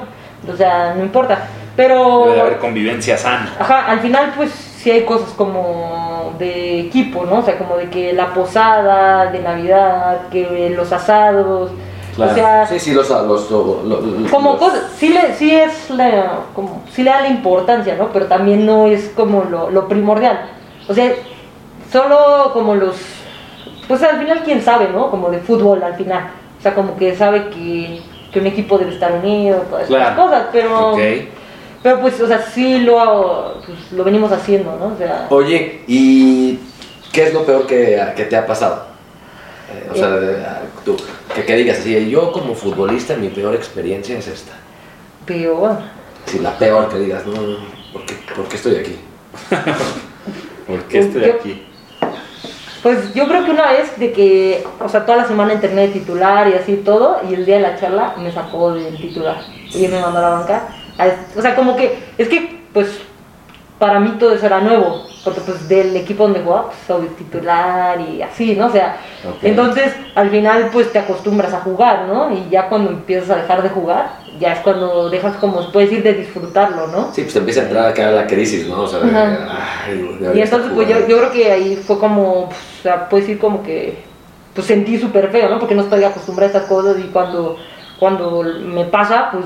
[0.53, 2.23] o sea, no importa, pero...
[2.27, 3.53] Debe de haber convivencia sana.
[3.59, 7.39] Ajá, al final pues sí hay cosas como de equipo, ¿no?
[7.39, 11.71] O sea, como de que la posada de Navidad, que los asados,
[12.15, 12.33] Claro.
[12.33, 13.11] o sea, Sí, sí, los...
[13.11, 17.11] los, lo- lo- lo- como los- cosas, sí le, sí es la, como, sí le
[17.11, 18.09] da la importancia, ¿no?
[18.11, 20.47] Pero también no es como lo, lo primordial.
[20.89, 21.13] O sea,
[21.93, 22.97] solo como los,
[23.89, 25.11] pues al final quién sabe, ¿no?
[25.11, 26.31] Como de fútbol al final.
[26.59, 28.01] O sea, como que sabe que,
[28.33, 30.23] que un equipo debe estar unido, todas esas Claro.
[30.23, 30.93] cosas, pero...
[30.93, 31.01] Ok.
[31.83, 34.87] Pero pues, o sea, sí lo, pues, lo venimos haciendo, ¿no?
[34.95, 36.59] O sea, Oye, ¿y
[37.13, 38.87] qué es lo peor que, que te ha pasado?
[39.73, 40.97] Eh, o sea, a- tú,
[41.35, 44.53] que, que digas así, yo como futbolista mi peor experiencia es esta.
[45.27, 45.77] peor.
[46.25, 47.57] Sí, la peor que digas, no, no,
[47.93, 48.97] ¿por qué, por qué estoy aquí?
[50.67, 51.67] ¿Por qué estoy Yo- aquí?
[52.87, 56.47] Pues yo creo que una vez de que, o sea, toda la semana internet titular
[56.47, 59.39] y así todo, y el día de la charla me sacó del titular
[59.75, 60.63] y me mandó a la banca.
[60.97, 63.01] A- O sea, como que, es que, pues,
[63.81, 68.01] para mí todo eso era nuevo, porque pues del equipo donde jugaba, pues soy titular
[68.01, 68.67] y así, ¿no?
[68.67, 68.99] O sea,
[69.43, 72.33] entonces al final pues te acostumbras a jugar, ¿no?
[72.33, 76.03] Y ya cuando empiezas a dejar de jugar, ya es cuando dejas como, puedes ir
[76.03, 77.13] de disfrutarlo, ¿no?
[77.13, 78.83] Sí, pues te empieza a entrar acá la crisis, ¿no?
[78.83, 79.01] O sea,
[79.87, 83.27] ay, Y entonces, pues yo, yo creo que ahí fue como, pues, o sea, puedes
[83.27, 83.99] decir como que,
[84.55, 85.59] pues sentí súper feo, ¿no?
[85.59, 87.57] Porque no estoy acostumbrada a estas cosas y cuando,
[87.99, 89.45] cuando me pasa, pues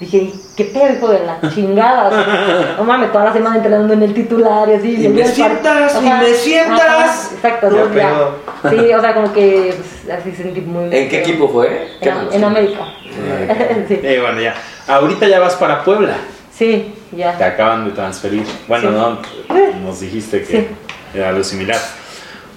[0.00, 2.08] dije, ¿qué pedo, hijo de la chingada?
[2.08, 5.04] O sea, no mames, toda la semana entrenando en el titular y así.
[5.06, 6.80] Y me sientas, y Ajá, me sientas.
[6.80, 7.94] ajá, exacto, ¿no?
[7.94, 8.30] Ya.
[8.70, 11.88] Sí, o sea, como que pues, así sentí muy ¿En qué equipo fue?
[12.00, 12.84] ¿Qué En, América.
[13.88, 14.00] sí.
[14.02, 14.54] Eh, bueno, ya.
[14.86, 16.14] Ahorita ya vas para Puebla.
[16.52, 17.30] sí, Te ya.
[17.46, 18.44] acaban de transferir.
[18.66, 18.96] Bueno, Sí.
[18.96, 20.66] no, nos dijiste que Sí.
[21.14, 21.78] era algo similar.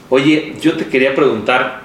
[0.10, 1.82] Oye, yo te quería preguntar,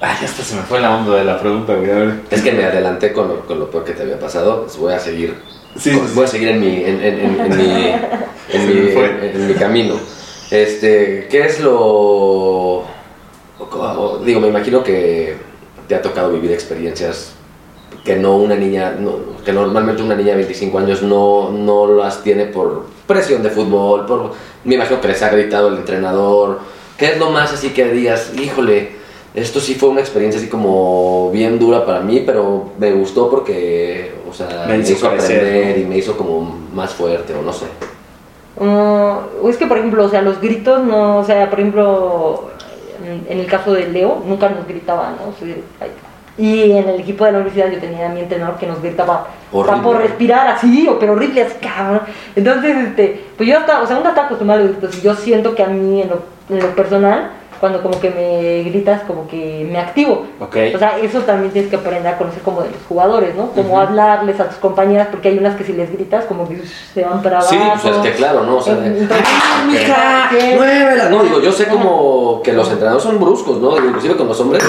[0.00, 1.90] Ya hasta se me fue la onda de la pregunta, güey.
[1.90, 2.14] A ver.
[2.30, 4.62] Es que me adelanté con lo, con lo peor que te había pasado.
[4.62, 5.34] pues voy a seguir.
[5.76, 7.64] Sí, con- sí, voy a seguir en mi, en, en- en- en mi,
[8.52, 8.90] en mi,
[9.26, 9.94] en- mi camino.
[10.50, 12.84] Este, ¿qué es lo
[14.24, 15.36] digo, me imagino que
[15.88, 17.32] te ha tocado vivir experiencias
[18.04, 22.22] que no una niña, no- que normalmente una niña de 25 años no, no las
[22.22, 24.32] tiene por presión de fútbol, por,
[24.64, 26.60] me imagino que les ha gritado el entrenador.
[26.96, 28.92] ¿Qué es lo más así que digas, híjole,
[29.40, 34.12] esto sí fue una experiencia así como bien dura para mí, pero me gustó porque,
[34.28, 35.82] o sea, Me me, hizo hizo crecer, aprender ¿no?
[35.82, 36.40] y me hizo como
[36.72, 37.66] más fuerte o no sé.
[38.60, 42.50] Mm, es que, por ejemplo, o sea, los gritos no, o sea, por ejemplo,
[43.06, 45.28] en, en el caso de Leo, nunca nos gritaban, ¿no?
[45.30, 45.90] O sea, ay,
[46.36, 49.26] y en el equipo de la universidad yo tenía a mi entrenador que nos gritaba
[49.50, 49.76] Horrible.
[49.76, 52.02] "Pa' por respirar así, o pero horrible, así, cabrón.
[52.36, 55.14] Entonces, este, pues yo estaba, o sea, uno está acostumbrado a los gritos y yo
[55.16, 57.30] siento que a mí, en lo, en lo personal,
[57.60, 60.26] cuando como que me gritas, como que me activo.
[60.40, 60.56] Ok.
[60.74, 63.48] O sea, eso también tienes que aprender a conocer como de los jugadores, ¿no?
[63.50, 66.60] Como hablarles a tus compañeras, porque hay unas que si les gritas, como que
[66.94, 67.50] se van para abajo.
[67.54, 68.56] Sí, pues es que claro, ¿no?
[68.58, 70.28] O sea, Entonces, ¡Ah, mija!
[70.30, 70.54] Sí.
[70.56, 71.08] ¡Muévela!
[71.08, 73.74] No, digo, yo sé como que los entrenadores son bruscos, ¿no?
[73.74, 74.62] Digo, inclusive con los hombres.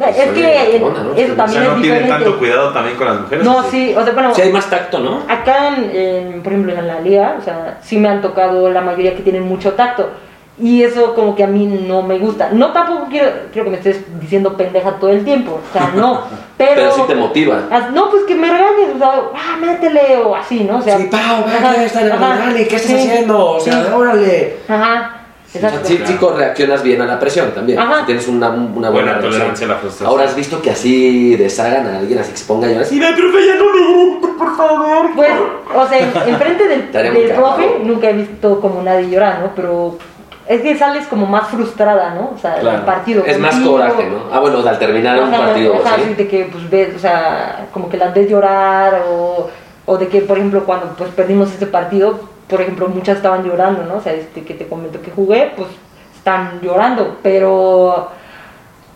[0.00, 1.14] Es que oye, el- ¿qué onda, no?
[1.14, 3.44] eso O también sea, no es tienen tanto cuidado también con las mujeres.
[3.44, 5.20] No, ¿o sí, o sea, bueno, Sí, hay más tacto, ¿no?
[5.28, 8.80] acá, en, en, por ejemplo, en la liga, o sea, sí me han tocado la
[8.80, 10.08] mayoría que tienen mucho tacto.
[10.56, 12.50] Y eso como que a mí no me gusta.
[12.52, 15.58] No tampoco quiero, quiero que me estés diciendo pendeja todo el tiempo.
[15.68, 16.20] O sea, no.
[16.56, 17.62] Pero, Pero sí te motiva.
[17.92, 20.78] No, pues que me regañes, o sea, ah, métele o así, ¿no?
[20.78, 23.50] O sea, Sí, Pau, que está en el ajá, rally, ¿qué estás sí, haciendo?
[23.50, 24.56] O sea, sí, órale.
[24.68, 25.88] Ajá, O sea, exacto.
[25.88, 27.80] sí, sí reaccionas bien a la presión también.
[27.80, 28.00] Ajá.
[28.00, 30.08] Si Tienes una, una buena, Buena tolerancia a la frustración.
[30.08, 32.86] Ahora has visto que así deshagan a alguien, así que se ponga a llorar.
[32.86, 33.80] Sí, ve, profe, ya no me
[34.20, 35.06] grite, por favor.
[35.16, 35.30] Pues,
[35.74, 39.50] o sea, en- enfrente del, del profe nunca he visto como nadie llorar, ¿no?
[39.56, 39.98] Pero
[40.46, 42.32] es que sales como más frustrada, ¿no?
[42.34, 42.76] O sea, Claro.
[42.76, 43.24] del partido.
[43.24, 44.18] Es más coraje, ¿no?
[44.32, 45.74] Ah, bueno, al terminar un partido,
[46.04, 49.48] sí, de que pues ves, o sea, como que las ves llorar o,
[49.86, 53.84] o de que, por ejemplo, cuando pues perdimos ese partido, por ejemplo, muchas estaban llorando,
[53.84, 53.96] ¿no?
[53.96, 55.68] O sea, este que te comento que jugué, pues
[56.16, 58.08] están llorando, pero,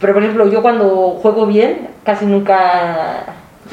[0.00, 3.24] pero por ejemplo, yo cuando juego bien, casi nunca...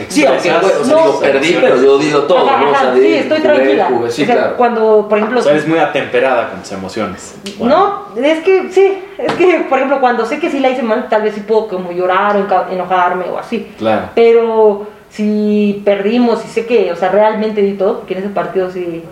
[0.10, 1.04] Sí, aunque, bueno, o sea, No.
[1.04, 2.72] digo, perdí, pero yo digo todo, Ajá, ¿no?
[2.72, 3.86] O sea, sí, estoy tranquila.
[3.86, 4.58] jugué, sí, o sea, claro.
[4.58, 7.36] cuando, por ejemplo, O sea, eres muy atemperada con tus emociones.
[7.60, 11.08] No, es que sí, es que, por ejemplo, cuando sé que sí la hice mal,
[11.10, 13.72] tal vez sí puedo como llorar o enojarme o así.
[13.78, 14.10] Claro.
[14.14, 18.70] Pero si perdimos y sé que, o sea, realmente di todo, porque en ese partido
[18.70, 19.04] sí,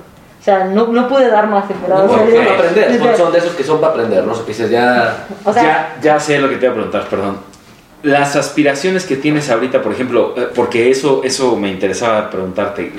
[0.41, 1.63] o sea, no, no pude dar más.
[1.87, 4.33] No, o sea, para aprender, son, de esos que son para aprender, ¿no?
[4.33, 5.27] O sea, que dices, ya...
[5.45, 7.52] o sea, ya, ya sé lo que te iba a preguntar, perdón.
[8.03, 12.91] Las aspiraciones que tienes ahorita, por ejemplo, eh, porque eso, eso me interesaba preguntarte.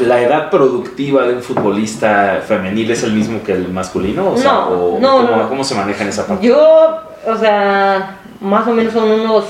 [0.00, 4.30] ¿La edad productiva de un futbolista femenil es el mismo que el masculino?
[4.30, 5.48] O sea, No, o no, ¿cómo, no.
[5.48, 6.46] cómo se maneja en esa parte?
[6.46, 9.44] yo, o sea, más o menos son unos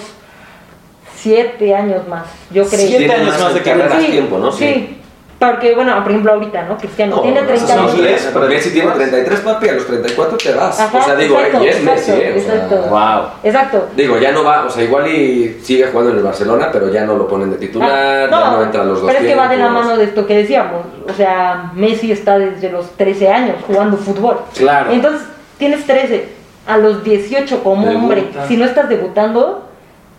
[1.17, 2.87] siete años más, yo creo.
[2.87, 3.95] Siete años más de carrera.
[3.95, 4.51] más tiempo, ¿no?
[4.53, 4.98] Sí.
[5.39, 6.77] Porque, bueno, por ejemplo, ahorita, ¿no?
[6.77, 7.95] Cristiano No, tiene no, 30 son años.
[7.97, 10.81] tres, pero Messi tiene 33, papi, a los 34 te vas.
[10.81, 12.35] Ajá, o sea, digo, exacto, y es Messi, exacto, ¿eh?
[12.37, 12.77] O sea, exacto.
[12.91, 13.29] Wow.
[13.45, 13.89] Exacto.
[13.95, 17.05] Digo, ya no va, o sea, igual y sigue jugando en el Barcelona, pero ya
[17.05, 19.39] no lo ponen de titular, Ah, ya no entra a los dos pero es que
[19.39, 20.83] va de la mano de esto que decíamos.
[21.09, 24.39] O sea, Messi está desde los 13 años jugando fútbol.
[24.57, 24.91] Claro.
[24.91, 25.23] Entonces,
[25.57, 26.37] tienes 13.
[26.67, 27.99] A los 18 como Debuta.
[28.03, 29.69] hombre, si no estás debutando,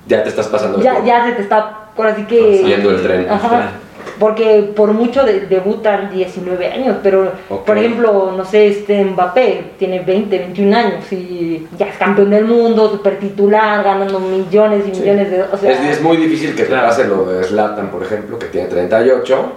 [0.08, 2.58] Ya te estás pasando ya, ya se te está, por así que...
[2.60, 3.28] Siguiendo el tren.
[3.30, 3.72] Ajá.
[4.18, 7.32] Porque por mucho de- debutan 19 años, pero
[7.66, 12.46] por ejemplo, no sé, este Mbappé tiene 20, 21 años y ya es campeón del
[12.46, 15.42] mundo, super titular, ganando millones y millones de...
[15.44, 16.88] O sea, es, es muy difícil que te Claro.
[16.88, 19.52] pase lo de Zlatan, por ejemplo, que tiene 38,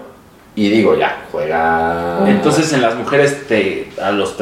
[0.57, 2.19] y digo, ya, juega...
[2.27, 4.37] Entonces, en las mujeres, te, a los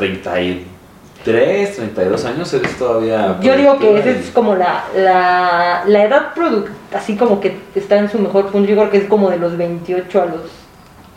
[1.24, 3.36] 33, 32 años, eres todavía.
[3.40, 7.96] Yo digo que esa es como la, la, la edad product, así como que está
[7.98, 8.68] en su mejor punto.
[8.68, 10.40] Yo creo que es como de los 28 a los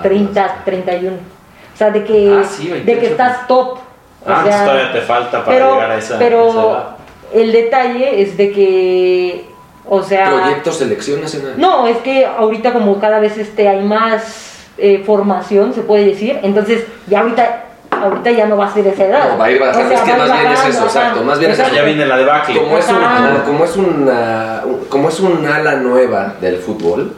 [0.02, 1.16] 30, 31.
[1.16, 3.00] O sea, de que, Ah, sí, de 28.
[3.00, 3.78] que estás top.
[3.78, 3.80] O
[4.26, 6.20] Ah, sea, todavía te falta para pero, llegar a esa.
[6.20, 6.88] pero esa edad.
[7.34, 9.46] el detalle es de que,
[9.90, 11.54] o sea, Proyecto Selección Nacional.
[11.58, 16.40] no, es que ahorita como cada vez este hay más eh, formación, se puede decir,
[16.42, 17.66] entonces ya ahorita,
[18.04, 19.32] ahorita ya no va a ser esa edad.
[19.32, 21.40] No, va a ir bajando, O sea, es que más bien es eso, exacto, más
[21.40, 21.78] bien es Exacto.
[21.78, 22.60] Ya viene la debacle.
[22.62, 23.28] Como es, un, Ajá.
[23.30, 27.14] como, como es una como es un ala nueva del fútbol,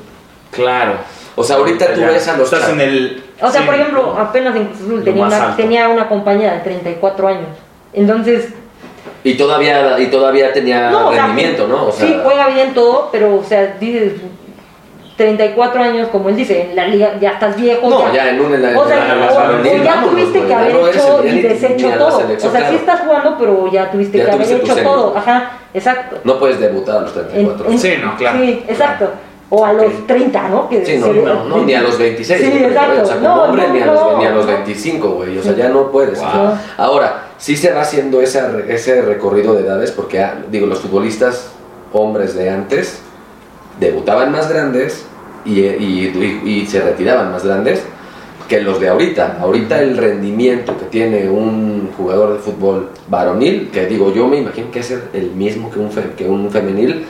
[0.51, 0.93] Claro.
[1.35, 2.07] o sea, ahorita tú Ya.
[2.07, 3.23] ves a los Estás en el.
[3.41, 6.53] O sea, sí, por ejemplo, apenas en Cruz Azul Lo tenía una, tenía una compañía
[6.53, 7.49] de 34 años.
[7.93, 8.49] Entonces,
[9.23, 11.87] y todavía y todavía tenía no, o sea, rendimiento, ¿no?
[11.87, 14.13] O sea, sí, juega bien todo, pero, o sea, dices,
[15.17, 17.89] 34 años, como él dice, en la liga ya estás viejo.
[17.89, 20.41] No, ya en un en la, o sea, en la- o- varonil, o ya tuviste
[20.45, 22.17] que haber hecho y deshecho todo.
[22.17, 25.17] o sea, sí estás jugando, pero ya tuviste Ya que haber tuviste hecho todo.
[25.17, 26.17] Ajá, exacto.
[26.25, 27.71] No puedes debutar a los En- 34.
[27.71, 28.39] en- Sí, no, claro.
[28.39, 29.09] Sí, exacto.
[29.47, 30.67] O a los 30, ¿no?
[30.67, 32.41] Que Sí, no, se- no, no, ni a los 26.
[32.41, 33.03] Sí, exacto.
[33.03, 34.17] O sea, como No, hombre, no, ni, a los, no.
[34.17, 35.37] ni a los 25, güey.
[35.37, 36.19] O sea, ya no puedes.
[36.19, 36.57] Wow.
[36.77, 40.79] ahora, sí se va haciendo esa re- ese recorrido de edades porque, ah, digo, los
[40.79, 41.51] futbolistas
[41.93, 43.01] hombres de antes
[43.79, 45.05] debutaban más grandes
[45.45, 47.83] y, y- y- y se retiraban más grandes
[48.47, 49.37] que los de ahorita.
[49.41, 54.69] Ahorita el rendimiento que tiene un jugador de fútbol varonil, que digo, yo me imagino
[54.71, 57.05] que es el- mismo que un, fe- que un femenil,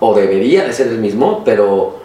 [0.00, 2.00] o debería de ser el mismo, pero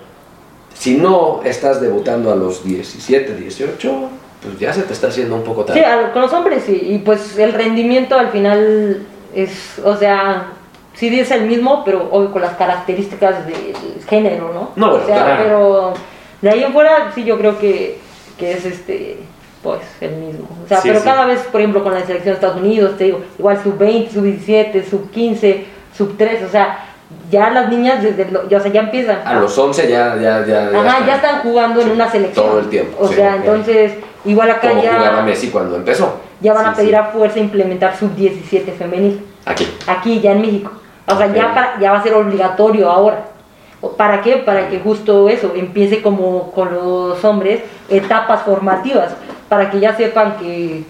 [0.74, 4.10] si no estás debutando a los 17, 18,
[4.42, 5.86] pues ya se te está haciendo un poco Sí, tarde.
[5.86, 6.80] a- con los hombres sí.
[6.82, 9.04] Y pues el rendimiento al final
[9.36, 10.54] es, o sea,
[10.94, 13.74] sí es el mismo, pero obvio con las características del
[14.08, 14.70] género, ¿no?
[14.76, 15.44] No, bueno, o sea, claro.
[15.44, 15.94] pero
[16.42, 18.00] de ahí en fuera sí yo creo que,
[18.38, 19.18] que es este
[19.64, 20.48] pues el mismo.
[20.66, 21.06] O sea, Sí, pero sí.
[21.06, 24.12] cada vez, por ejemplo, con la selección de Estados Unidos, te digo, igual sub 20,
[24.12, 25.66] sub 17, sub 15,
[25.96, 26.80] sub 3, o sea,
[27.30, 29.20] ya las niñas desde lo- ya, o sea, ya empiezan.
[29.24, 32.44] A los 11 ya, ya, ya, Ajá, ya están jugando en una selección.
[32.48, 33.94] todo el tiempo, O sea, entonces,
[34.26, 37.96] igual acá Como ya jugaba Messi cuando empezó, ya van a pedir a fuerza implementar
[37.98, 39.24] sub-17 femenil.
[39.52, 39.68] Aquí.
[39.88, 40.72] Aquí, ya en México.
[41.08, 43.26] O sea, ya, para- ya va a ser obligatorio ahora.
[43.82, 44.38] ¿O ¿Para qué?
[44.38, 49.14] Para que justo eso empiece como con los hombres, etapas formativas,
[49.50, 50.84] para que ya sepan que,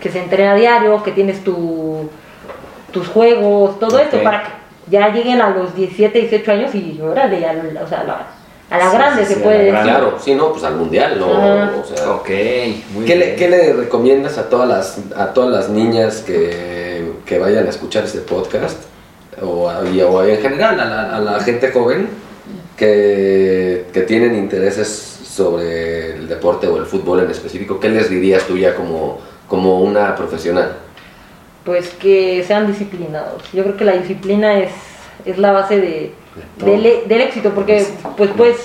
[0.00, 2.08] que se entrena a diario, que tienes tu,
[2.90, 4.22] tus juegos, todo esto, Ok.
[4.22, 4.48] para que
[4.88, 8.26] ya lleguen a los 17, 18 años y órale, al- o sea, a la,
[8.70, 9.80] a la Sí, grande sí, se sí, a puede decir.
[9.82, 12.30] Claro, sí, no, pues al mundial, no, o sea, Ok,
[12.94, 16.87] muy ¿Qué le, qué le recomiendas a todas las, a todas las niñas que,
[17.28, 18.82] que vayan a escuchar este podcast?
[19.42, 22.08] O, a- y- o en general a la, a la gente joven
[22.76, 27.78] que, que tienen intereses sobre el deporte o el fútbol en específico.
[27.78, 29.18] ¿Qué les dirías tú ya como,
[29.48, 30.72] como una profesional?
[31.64, 33.42] pues que sean disciplinados.
[33.52, 34.70] Yo creo que la disciplina es,
[35.26, 36.12] es la base de,
[36.58, 36.70] todo.
[36.70, 37.84] del, e- del éxito, porque
[38.16, 38.56] pues puedes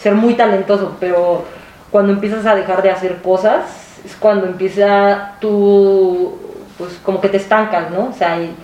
[0.00, 1.42] ser muy talentoso, pero
[1.90, 3.64] cuando empiezas a dejar de hacer cosas,
[4.06, 6.38] es cuando empieza tú,
[6.78, 8.08] pues como que te estancas, ¿no?
[8.08, 8.54] O sea, y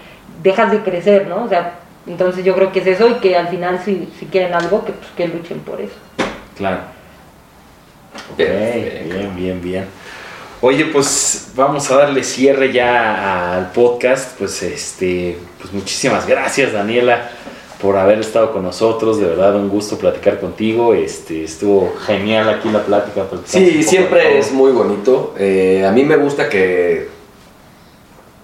[0.42, 1.44] dejas de crecer, ¿no?
[1.44, 4.54] O sea, entonces yo creo que es eso y que al final si, si quieren
[4.54, 5.94] algo, que, pues, que luchen por eso.
[6.56, 6.80] Claro.
[8.32, 9.84] Ok, Bien, bien, bien, bien.
[10.62, 14.36] Oye, pues vamos a darle cierre ya al podcast.
[14.36, 17.30] Pues este, pues muchísimas gracias, Daniela,
[17.80, 19.18] por haber estado con nosotros.
[19.18, 20.92] De verdad, un gusto platicar contigo.
[20.92, 23.24] Este, estuvo genial aquí la plática.
[23.44, 25.34] Sí, siempre es muy bonito.
[25.38, 27.08] Eh, a mí me gusta que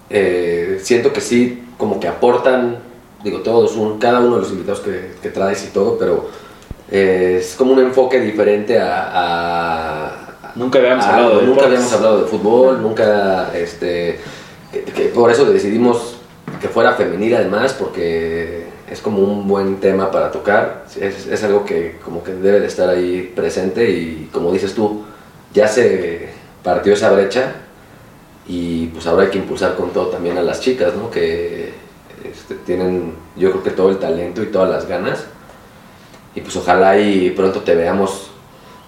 [0.09, 2.77] eh, siento que sí, como que aportan,
[3.23, 6.29] digo, todos, un, cada uno de los invitados que, que traes y todo, pero
[6.91, 9.11] eh, es como un enfoque diferente a...
[9.13, 10.23] a-
[10.55, 11.65] Nunca habíamos a hablado de Nunca deportes.
[11.67, 14.19] habíamos hablado de fútbol, nunca, este,
[14.71, 16.15] que- que por eso decidimos
[16.59, 21.63] que fuera femenil además, porque es como un buen tema para tocar, es, es algo
[21.65, 25.03] que como que debe de estar ahí presente y como dices tú,
[25.53, 26.29] ya se
[26.63, 27.51] partió esa brecha
[28.47, 31.11] y pues ahora hay que impulsar con todo también a las chicas, ¿no?
[31.11, 31.73] Que
[32.23, 35.25] este, tienen yo creo que todo el talento y todas las ganas
[36.33, 38.31] y pues ojalá y pronto te veamos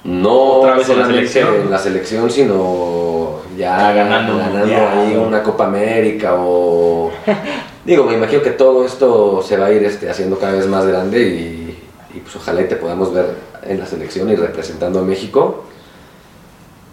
[0.04, 1.62] no Otra vez en la solamente selección.
[1.64, 5.24] en la selección, sino ya ganando mundial, ahí ¿no?
[5.24, 7.12] una Copa América o
[7.86, 10.86] digo, me imagino que todo esto se va a ir este, haciendo cada vez más
[10.86, 11.78] grande y,
[12.16, 13.26] y, pues ojalá y te podamos ver
[13.64, 15.66] en la selección y representando a México.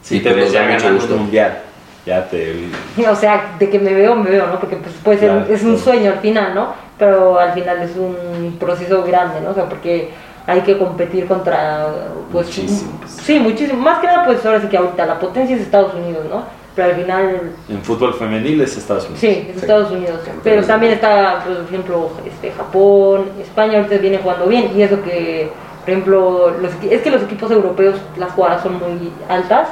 [0.03, 1.63] Sí, Y te pues ves ya ganando un mundial.
[2.07, 2.69] Ya te...
[3.11, 4.59] O sea, de que me veo, me veo, ¿no?
[4.61, 5.85] Porque pues puede ser, Claro, es un claro.
[5.85, 6.69] sueño al final, ¿no?
[6.99, 9.51] Pero al final es un proceso grande, ¿no?
[9.51, 10.11] O sea, porque
[10.47, 11.89] hay que competir contra,
[12.33, 12.47] pues...
[12.47, 13.11] Muchísimos.
[13.11, 13.81] Sí, muchísimo.
[13.83, 16.45] Más que nada, pues ahora sí que ahorita la potencia es Estados Unidos, ¿no?
[16.77, 17.41] Pero al final,
[17.71, 19.21] En fútbol femenil es Estados Unidos.
[19.21, 19.61] sí, es Sí.
[19.63, 20.21] Estados Unidos.
[20.45, 24.71] Pero también está, por ejemplo, este, Japón, España ahorita viene jugando bien.
[24.77, 25.51] Y eso que,
[25.81, 29.69] por ejemplo, los, es que los equipos europeos, las jugadas son muy altas.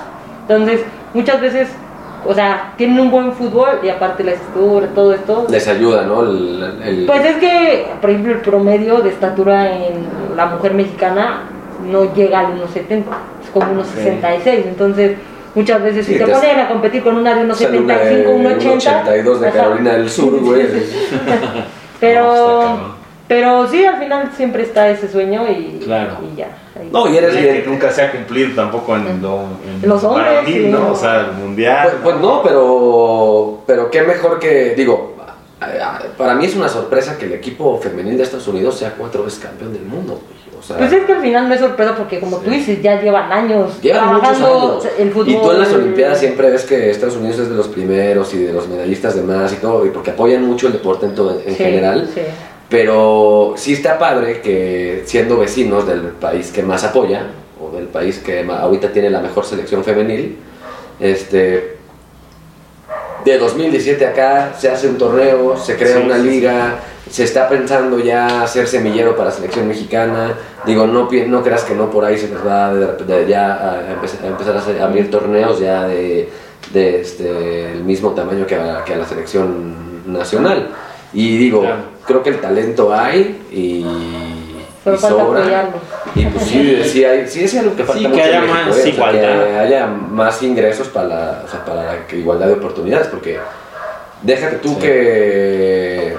[0.49, 0.81] Entonces,
[1.13, 1.69] muchas veces,
[2.27, 5.47] o sea, tienen un buen fútbol y aparte la estatura, todo esto.
[5.51, 6.23] Les ayuda, ¿no?
[6.23, 10.07] El, el- Pues es que, por ejemplo, el promedio de estatura en
[10.37, 11.43] la mujer mexicana
[11.91, 13.05] no llega al 1,70,
[13.43, 14.65] es como 1,66.
[14.67, 15.17] Entonces,
[15.55, 18.51] muchas veces Sí, si te te- ponen a competir con una de 1,75, sale una,
[18.51, 18.77] 1,80.
[19.03, 19.51] 82 de.
[19.51, 20.67] Carolina del Sur, güey.
[22.01, 22.07] Sí.
[22.15, 26.19] No, Pero, sí, al final siempre está ese sueño y, Claro.
[26.33, 26.49] y ya.
[26.79, 26.89] ahí.
[26.93, 29.41] No, y eres que nunca se ha cumplido tampoco en, lo,
[29.83, 30.93] en Los hombres, varonil, sí, ¿no?
[30.93, 31.89] O sea, el mundial.
[31.89, 35.15] Pues, pues no, pero, pero qué mejor que, digo,
[36.19, 39.39] para mí es una sorpresa que el equipo femenil de Estados Unidos sea cuatro veces
[39.41, 40.21] campeón del mundo.
[40.21, 40.45] güey.
[40.59, 43.31] O sea, Pues es que al final me sorprende porque como tú dices, ya llevan
[43.33, 44.89] años Llevan muchos trabajando años.
[44.99, 45.29] el fútbol.
[45.29, 48.39] Y tú en las Olimpiadas siempre ves que Estados Unidos es de los primeros y
[48.45, 51.39] de los medallistas de más y todo, y porque apoyan mucho el deporte en, todo,
[51.41, 52.09] en Sí, general.
[52.75, 57.23] Pero sí está padre que siendo vecinos del país que más apoya,
[57.61, 60.37] o del país que ahorita tiene la mejor selección femenil,
[60.99, 61.77] este,
[63.25, 66.29] de 2017 acá se hace un torneo, se crea Sí, una sí, sí.
[66.31, 66.75] liga,
[67.09, 70.35] se está pensando ya hacer semillero para selección mexicana.
[70.67, 73.93] Digo, no, no creas que no por ahí se les va de, de ya a,
[73.93, 76.29] empezar, a empezar a hacer- a abrir torneos ya de,
[76.73, 80.71] de este, el mismo tamaño que a, que a la selección nacional.
[81.13, 81.94] Y digo, Claro.
[82.07, 85.41] Creo que el talento hay y, y falta sobra.
[85.41, 85.73] apoyarlo.
[86.15, 88.41] Y pues sí, sí, hay, sí es algo que falta Sí, que mucho en haya
[88.41, 88.71] México, más ¿eh?
[88.71, 89.45] O sea, igualdad.
[89.45, 93.39] que haya más ingresos para la, o sea, para la que igualdad de oportunidades, porque
[94.23, 94.77] déjate tú Sí.
[94.81, 96.17] que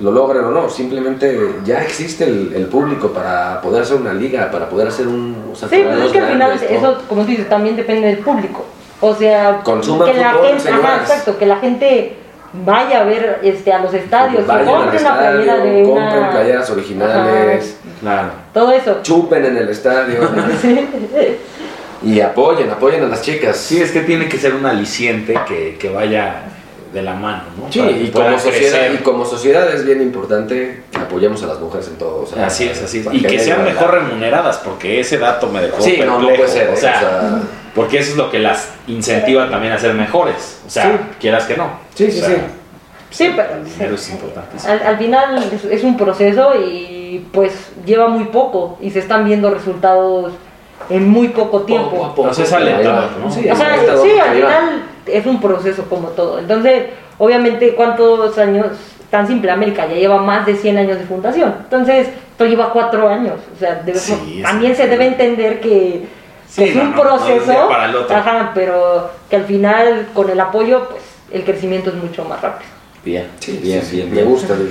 [0.00, 4.48] lo logren o no, simplemente ya existe el, el público para poder hacer una liga,
[4.50, 5.50] para poder hacer un...
[5.52, 6.76] o sea, Sí, pues es que al final grandes, ¿no?
[6.76, 8.64] eso, como tú dices, también depende del público.
[9.00, 11.00] O sea, Consuman que la fútbol, gente, ajá, señoras.
[11.10, 12.16] exacto, que la gente
[12.52, 16.30] vaya a ver este, a los estadios, al compren una playera estadio, de compren una...
[16.30, 18.28] playeras originales, Claro.
[18.54, 18.98] Todo eso.
[19.02, 20.20] chupen en el estadio
[22.02, 23.56] y apoyen, apoyen a las chicas.
[23.56, 26.42] Sí, es que tiene que ser un aliciente que, que vaya
[26.92, 27.70] de la mano, ¿no?
[27.70, 31.88] Sí, y como, sociedad, y como sociedad es bien importante que apoyemos a las mujeres
[31.88, 32.22] en todo.
[32.22, 33.06] o sea, Así es, así es.
[33.12, 36.36] Y que sean mejor remuneradas, porque ese dato me dejó Sí, no, no perplejo.
[36.36, 36.70] puede ser.
[36.70, 37.38] O sea, O sea,
[37.78, 40.60] porque eso es lo que las incentiva también a ser mejores.
[40.66, 40.90] O sea, Sí.
[41.20, 41.70] quieras que no.
[41.94, 42.42] Sí, sí, O sea, sí.
[43.10, 44.56] Sí, pero dinero es importante.
[44.68, 49.24] al, al final es, es un proceso y pues lleva muy poco y se están
[49.24, 50.32] viendo resultados
[50.90, 51.90] en muy poco tiempo.
[51.90, 53.24] Poco a poco, O sea, es pero ahí alentador, va.
[53.24, 53.30] ¿no?
[53.32, 56.38] Sí, O es sea, sí, porque al final es un proceso como todo.
[56.38, 56.82] Entonces,
[57.16, 58.66] obviamente, ¿cuántos años?
[59.10, 61.54] Tan simple, América ya lleva más de 100 años de fundación.
[61.62, 63.36] Entonces, esto lleva 4 años.
[63.56, 66.06] O sea, debe- Sí, también se debe entender que,
[66.48, 67.50] Sí, que es no, un no, no proceso.
[67.50, 68.16] día para el otro.
[68.16, 72.70] Ajá, pero que al final, con el apoyo, pues el crecimiento es mucho más rápido.
[73.04, 73.26] Bien.
[73.38, 74.54] Sí, bien, bien, me gusta.
[74.54, 74.70] digo.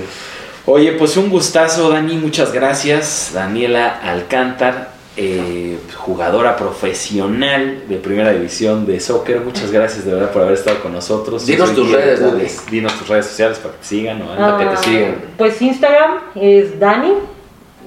[0.66, 3.30] Oye, pues un gustazo, Dani, muchas gracias.
[3.32, 9.40] Daniela Alcántar, eh, jugadora profesional de primera división de soccer.
[9.40, 11.46] Muchas gracias de verdad por haber estado con nosotros.
[11.46, 12.44] Dinos tus redes, Dani.
[12.70, 14.26] Dinos tus redes sociales para que te sigan o.
[14.38, 15.16] Ah, que te sigan.
[15.38, 17.14] Pues Instagram es Dani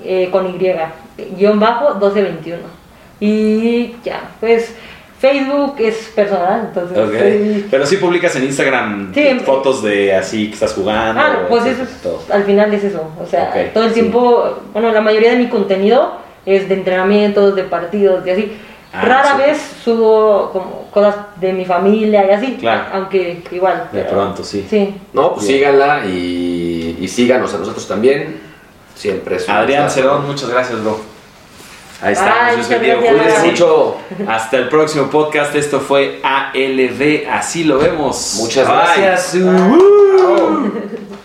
[0.03, 0.57] eh, con Y,
[1.37, 2.80] guion bajo 1221.
[3.21, 4.73] Y ya, pues
[5.19, 6.97] Facebook es personal, entonces.
[6.97, 7.13] Ok.
[7.13, 9.39] estoy- Pero sí publicas en Instagram Sí.
[9.45, 11.21] fotos de así que estás jugando.
[11.21, 13.07] Ah, pues eso es, al final es eso.
[13.21, 13.99] O sea, todo el sí.
[14.01, 16.13] tiempo, bueno, la mayoría de mi contenido
[16.45, 18.51] es de entrenamientos, de partidos, de así.
[18.93, 22.57] Ah, Rara vez subo como cosas de mi familia y así.
[22.59, 22.85] Claro.
[22.91, 23.87] Aunque igual.
[23.91, 24.65] De pero- pronto, sí.
[24.69, 24.95] Sí.
[25.13, 25.59] No, pues Bien.
[25.59, 28.41] síganla y, y síganos a nosotros también.
[28.95, 29.89] Siempre es Adrián.
[29.89, 30.99] Cerón, muchas gracias, bro.
[32.01, 33.97] Ahí está, Ay, Cuídense mucho.
[34.27, 35.55] Hasta el próximo podcast.
[35.55, 37.29] Esto fue ALB.
[37.31, 38.35] Así lo vemos.
[38.39, 39.33] Muchas gracias.
[39.35, 40.90] Bye.